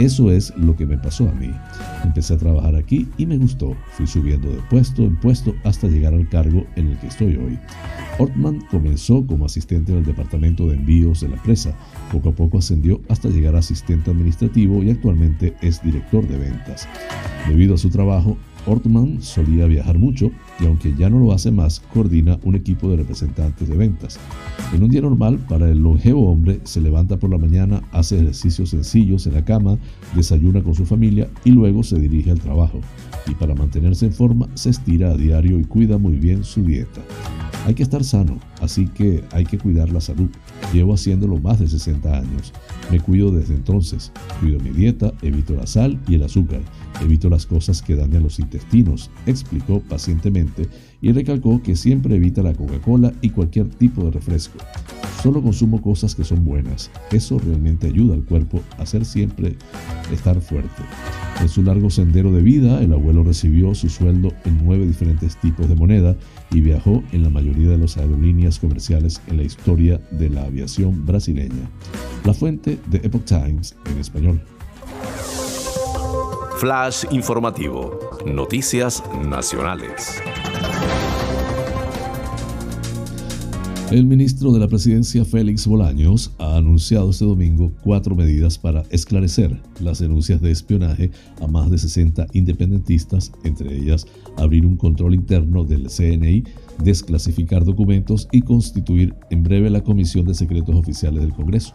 [0.00, 1.52] Eso es lo que me pasó a mí.
[2.02, 3.76] Empecé a trabajar aquí y me gustó.
[3.92, 7.56] Fui subiendo de puesto en puesto hasta llegar al cargo en el que estoy hoy.
[8.18, 11.76] Ortman comenzó como asistente del departamento de envíos de la empresa.
[12.10, 16.88] Poco a poco ascendió hasta llegar a asistente administrativo y actualmente es director de ventas.
[17.48, 18.36] Debido a su trabajo,
[18.66, 22.96] Ortman solía viajar mucho y aunque ya no lo hace más, coordina un equipo de
[22.96, 24.18] representantes de ventas.
[24.72, 28.70] En un día normal, para el longevo hombre, se levanta por la mañana, hace ejercicios
[28.70, 29.78] sencillos en la cama,
[30.14, 32.80] desayuna con su familia y luego se dirige al trabajo.
[33.26, 37.00] Y para mantenerse en forma, se estira a diario y cuida muy bien su dieta.
[37.66, 40.28] Hay que estar sano, así que hay que cuidar la salud.
[40.74, 42.52] Llevo haciéndolo más de 60 años.
[42.90, 44.12] Me cuido desde entonces.
[44.40, 46.60] Cuido mi dieta, evito la sal y el azúcar,
[47.00, 50.68] evito las cosas que dañan los intestinos, explicó pacientemente
[51.00, 54.58] y recalcó que siempre evita la Coca-Cola y cualquier tipo de refresco.
[55.22, 56.90] Solo consumo cosas que son buenas.
[57.10, 59.56] Eso realmente ayuda al cuerpo a ser siempre
[60.12, 60.82] estar fuerte.
[61.40, 65.68] En su largo sendero de vida, el abuelo recibió su sueldo en nueve diferentes tipos
[65.68, 66.16] de moneda
[66.50, 71.06] y viajó en la mayoría de las aerolíneas comerciales en la historia de la aviación
[71.06, 71.70] brasileña.
[72.24, 74.42] La fuente de Epoch Times en español.
[76.64, 78.00] Flash informativo.
[78.24, 80.22] Noticias nacionales.
[83.90, 89.60] El ministro de la Presidencia, Félix Bolaños, ha anunciado este domingo cuatro medidas para esclarecer
[89.78, 91.10] las denuncias de espionaje
[91.42, 94.06] a más de 60 independentistas, entre ellas
[94.38, 96.44] abrir un control interno del CNI,
[96.82, 101.74] desclasificar documentos y constituir en breve la Comisión de Secretos Oficiales del Congreso.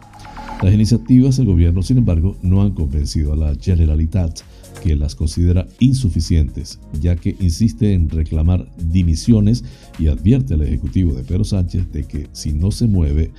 [0.62, 4.40] Las iniciativas del gobierno, sin embargo, no han convencido a la Generalitat
[4.82, 9.64] que las considera insuficientes, ya que insiste en reclamar dimisiones
[9.98, 13.32] y advierte al Ejecutivo de Pedro Sánchez de que si no se mueve,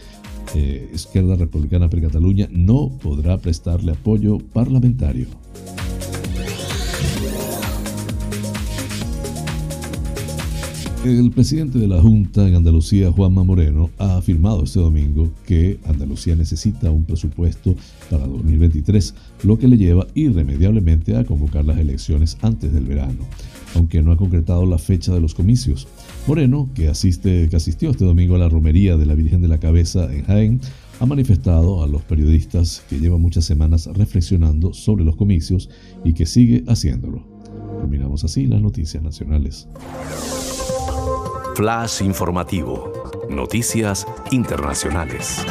[0.56, 5.28] eh, Izquierda Republicana per Cataluña no podrá prestarle apoyo parlamentario.
[11.04, 16.36] El presidente de la Junta en Andalucía, Juanma Moreno, ha afirmado este domingo que Andalucía
[16.36, 17.76] necesita un presupuesto
[18.12, 23.26] para 2023, lo que le lleva irremediablemente a convocar las elecciones antes del verano,
[23.74, 25.88] aunque no ha concretado la fecha de los comicios.
[26.28, 29.60] Moreno, que, asiste, que asistió este domingo a la romería de la Virgen de la
[29.60, 30.62] Cabeza en Jaén,
[31.00, 35.68] ha manifestado a los periodistas que lleva muchas semanas reflexionando sobre los comicios
[36.06, 37.26] y que sigue haciéndolo.
[37.80, 39.68] Terminamos así las noticias nacionales.
[41.62, 42.92] Flash informativo.
[43.30, 45.46] Noticias internacionales.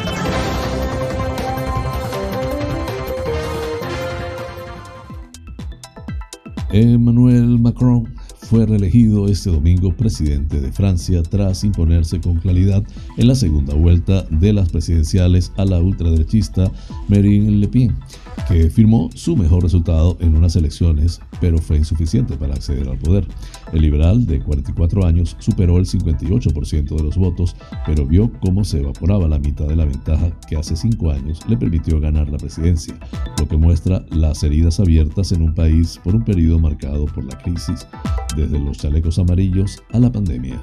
[6.73, 12.83] Emmanuel Macron fue reelegido este domingo presidente de Francia tras imponerse con claridad
[13.15, 16.69] en la segunda vuelta de las presidenciales a la ultraderechista
[17.07, 17.95] Marine Le Pen,
[18.69, 23.27] firmó su mejor resultado en unas elecciones, pero fue insuficiente para acceder al poder.
[23.73, 28.79] El liberal de 44 años superó el 58% de los votos, pero vio cómo se
[28.79, 32.97] evaporaba la mitad de la ventaja que hace cinco años le permitió ganar la presidencia,
[33.39, 37.37] lo que muestra las heridas abiertas en un país por un periodo marcado por la
[37.37, 37.87] crisis
[38.35, 40.61] desde los chalecos amarillos a la pandemia.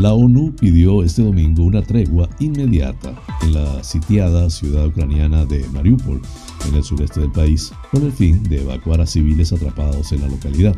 [0.00, 6.22] La ONU pidió este domingo una tregua inmediata en la sitiada ciudad ucraniana de Mariupol,
[6.66, 10.28] en el sureste del país, con el fin de evacuar a civiles atrapados en la
[10.28, 10.74] localidad.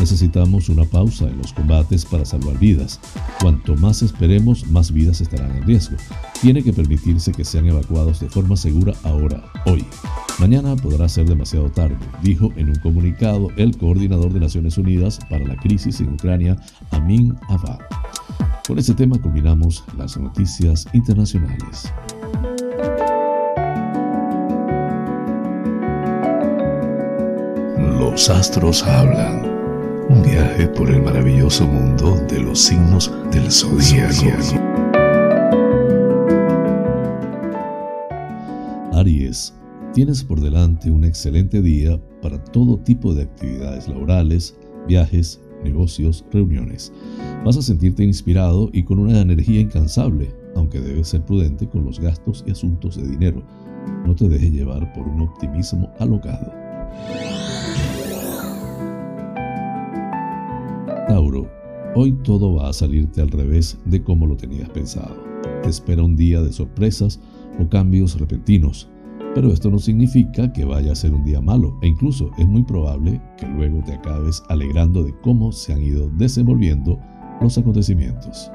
[0.00, 2.98] Necesitamos una pausa en los combates para salvar vidas.
[3.42, 5.96] Cuanto más esperemos, más vidas estarán en riesgo.
[6.40, 9.84] Tiene que permitirse que sean evacuados de forma segura ahora, hoy.
[10.38, 15.44] Mañana podrá ser demasiado tarde, dijo en un comunicado el coordinador de Naciones Unidas para
[15.44, 16.56] la crisis en Ucrania,
[16.90, 17.80] Amin Avad.
[18.66, 21.92] Con este tema culminamos las noticias internacionales.
[27.78, 29.54] Los astros hablan.
[30.08, 34.60] Un viaje por el maravilloso mundo de los signos del zodiaco.
[38.94, 39.54] Aries,
[39.94, 44.56] tienes por delante un excelente día para todo tipo de actividades laborales,
[44.88, 46.92] viajes, negocios, reuniones.
[47.44, 52.00] Vas a sentirte inspirado y con una energía incansable, aunque debes ser prudente con los
[52.00, 53.42] gastos y asuntos de dinero.
[54.04, 56.52] No te dejes llevar por un optimismo alocado.
[61.08, 61.48] Tauro,
[61.94, 65.16] hoy todo va a salirte al revés de como lo tenías pensado.
[65.62, 67.20] Te espera un día de sorpresas
[67.60, 68.88] o cambios repentinos,
[69.36, 72.62] pero esto no significa que vaya a ser un día malo e incluso es muy
[72.62, 76.98] probable que luego te acabes alegrando de cómo se han ido desenvolviendo
[77.42, 78.50] los acontecimientos.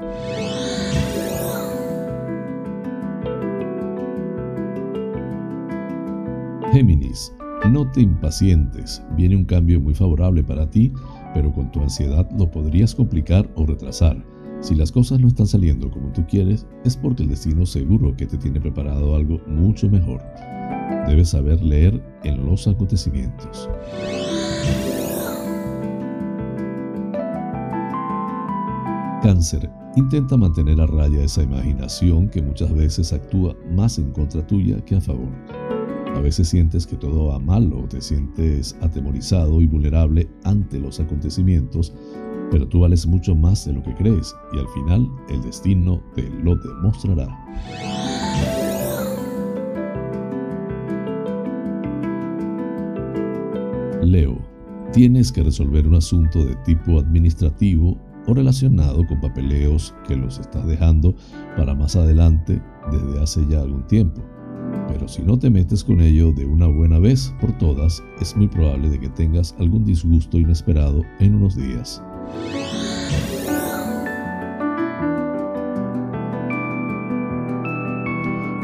[6.72, 7.32] Géminis,
[7.70, 10.92] no te impacientes, viene un cambio muy favorable para ti
[11.32, 14.20] pero con tu ansiedad lo podrías complicar o retrasar.
[14.60, 18.26] Si las cosas no están saliendo como tú quieres, es porque el destino seguro que
[18.26, 20.20] te tiene preparado algo mucho mejor.
[21.06, 23.68] Debes saber leer en los acontecimientos.
[29.22, 34.84] Cáncer, intenta mantener a raya esa imaginación que muchas veces actúa más en contra tuya
[34.84, 35.28] que a favor.
[36.16, 41.00] A veces sientes que todo va mal o te sientes atemorizado y vulnerable ante los
[41.00, 41.92] acontecimientos,
[42.50, 46.28] pero tú vales mucho más de lo que crees y al final el destino te
[46.28, 47.28] lo demostrará.
[54.02, 54.36] Leo,
[54.92, 57.96] tienes que resolver un asunto de tipo administrativo
[58.26, 61.14] o relacionado con papeleos que los estás dejando
[61.56, 64.22] para más adelante desde hace ya algún tiempo.
[64.88, 68.48] Pero si no te metes con ello de una buena vez por todas, es muy
[68.48, 72.02] probable de que tengas algún disgusto inesperado en unos días.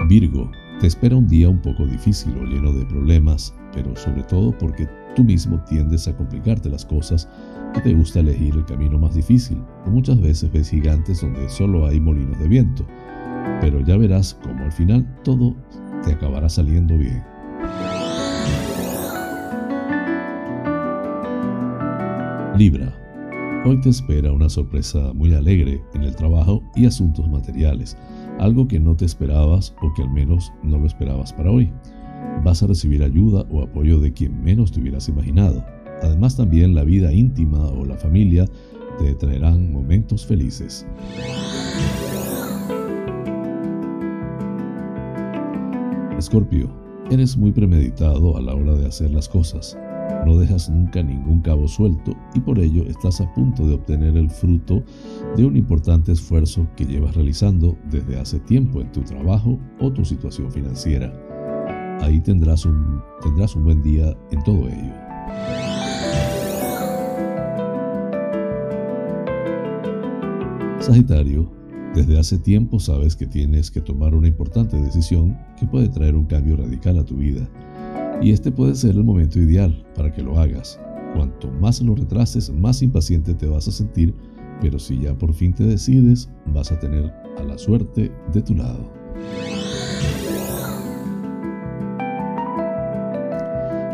[0.08, 4.56] Virgo, te espera un día un poco difícil o lleno de problemas, pero sobre todo
[4.56, 4.88] porque
[5.18, 7.28] tú mismo tiendes a complicarte las cosas
[7.76, 11.88] y te gusta elegir el camino más difícil, o muchas veces ves gigantes donde solo
[11.88, 12.86] hay molinos de viento.
[13.60, 15.56] Pero ya verás cómo al final todo
[16.04, 17.24] te acabará saliendo bien.
[22.56, 22.94] Libra.
[23.66, 27.96] Hoy te espera una sorpresa muy alegre en el trabajo y asuntos materiales,
[28.38, 31.72] algo que no te esperabas o que al menos no lo esperabas para hoy.
[32.44, 35.64] Vas a recibir ayuda o apoyo de quien menos te hubieras imaginado.
[36.02, 38.46] Además también la vida íntima o la familia
[38.98, 40.86] te traerán momentos felices.
[46.18, 46.68] Escorpio,
[47.10, 49.78] eres muy premeditado a la hora de hacer las cosas.
[50.26, 54.28] No dejas nunca ningún cabo suelto y por ello estás a punto de obtener el
[54.28, 54.82] fruto
[55.36, 60.04] de un importante esfuerzo que llevas realizando desde hace tiempo en tu trabajo o tu
[60.04, 61.27] situación financiera.
[62.00, 64.94] Ahí tendrás un, tendrás un buen día en todo ello.
[70.80, 71.50] Sagitario,
[71.94, 76.26] desde hace tiempo sabes que tienes que tomar una importante decisión que puede traer un
[76.26, 77.48] cambio radical a tu vida.
[78.22, 80.80] Y este puede ser el momento ideal para que lo hagas.
[81.14, 84.14] Cuanto más lo retrases, más impaciente te vas a sentir,
[84.60, 88.54] pero si ya por fin te decides, vas a tener a la suerte de tu
[88.54, 88.92] lado.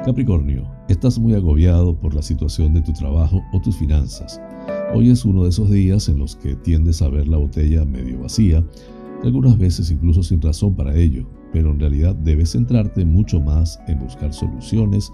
[0.04, 4.38] Capricornio, estás muy agobiado por la situación de tu trabajo o tus finanzas.
[4.92, 8.20] Hoy es uno de esos días en los que tiendes a ver la botella medio
[8.20, 8.62] vacía,
[9.22, 13.98] algunas veces incluso sin razón para ello, pero en realidad debes centrarte mucho más en
[13.98, 15.10] buscar soluciones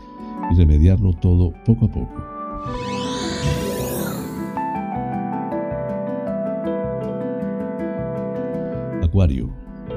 [0.51, 2.24] y remediarlo todo poco a poco.
[9.05, 9.51] Acuario,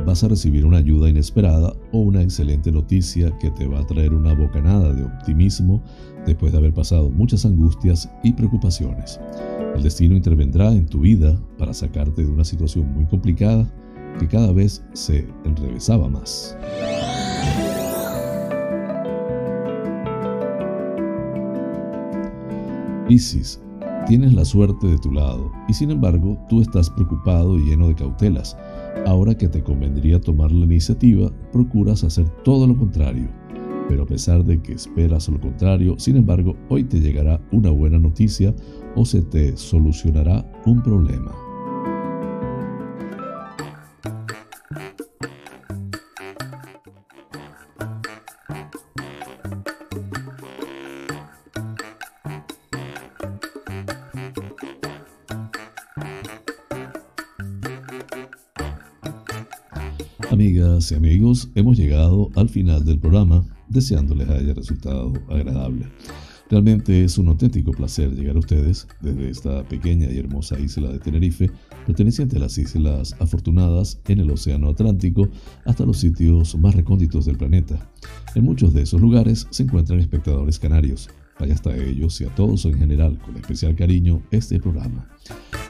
[0.05, 4.13] vas a recibir una ayuda inesperada o una excelente noticia que te va a traer
[4.13, 5.81] una bocanada de optimismo
[6.25, 9.19] después de haber pasado muchas angustias y preocupaciones.
[9.75, 13.67] El destino intervendrá en tu vida para sacarte de una situación muy complicada
[14.19, 16.55] que cada vez se enrevesaba más.
[23.07, 23.59] Piscis,
[24.07, 27.95] tienes la suerte de tu lado y sin embargo tú estás preocupado y lleno de
[27.95, 28.57] cautelas.
[29.05, 33.29] Ahora que te convendría tomar la iniciativa, procuras hacer todo lo contrario
[33.87, 37.99] pero a pesar de que esperas lo contrario, sin embargo, hoy te llegará una buena
[37.99, 38.53] noticia
[38.95, 41.42] o se te solucionará un problema.
[60.95, 65.87] Amigos, hemos llegado al final del programa deseándoles haya resultado agradable.
[66.49, 70.99] Realmente es un auténtico placer llegar a ustedes desde esta pequeña y hermosa isla de
[70.99, 71.49] Tenerife,
[71.85, 75.29] perteneciente a las Islas Afortunadas en el Océano Atlántico,
[75.65, 77.89] hasta los sitios más recónditos del planeta.
[78.35, 81.09] En muchos de esos lugares se encuentran espectadores canarios.
[81.39, 85.07] Vaya hasta ellos y a todos en general, con especial cariño, este programa.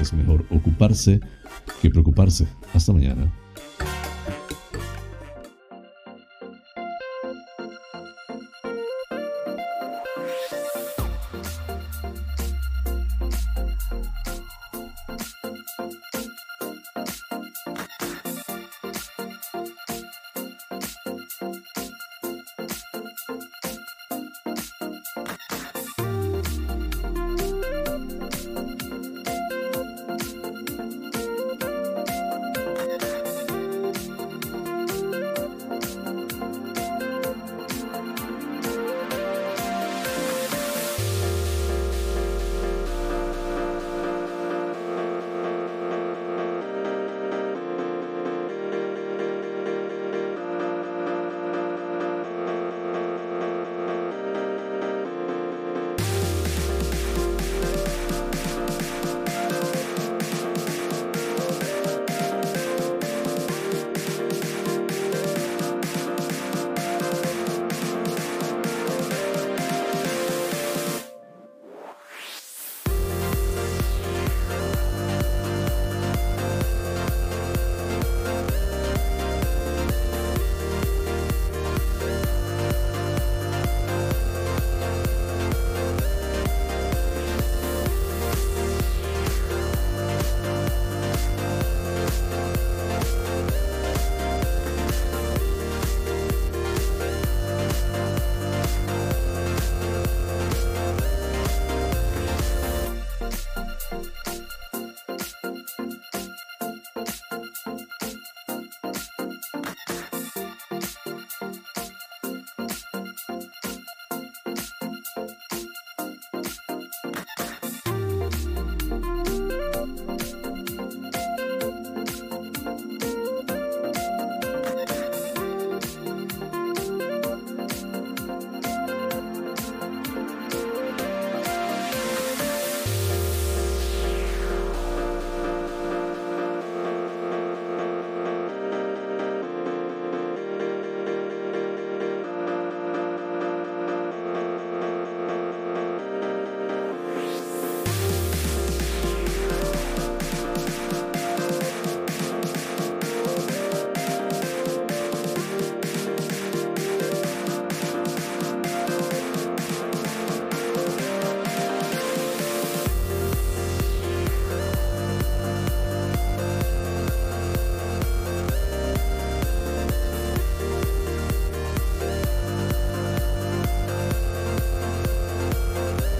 [0.00, 1.20] es mejor ocuparse
[1.80, 2.46] que preocuparse.
[2.72, 3.32] Hasta mañana.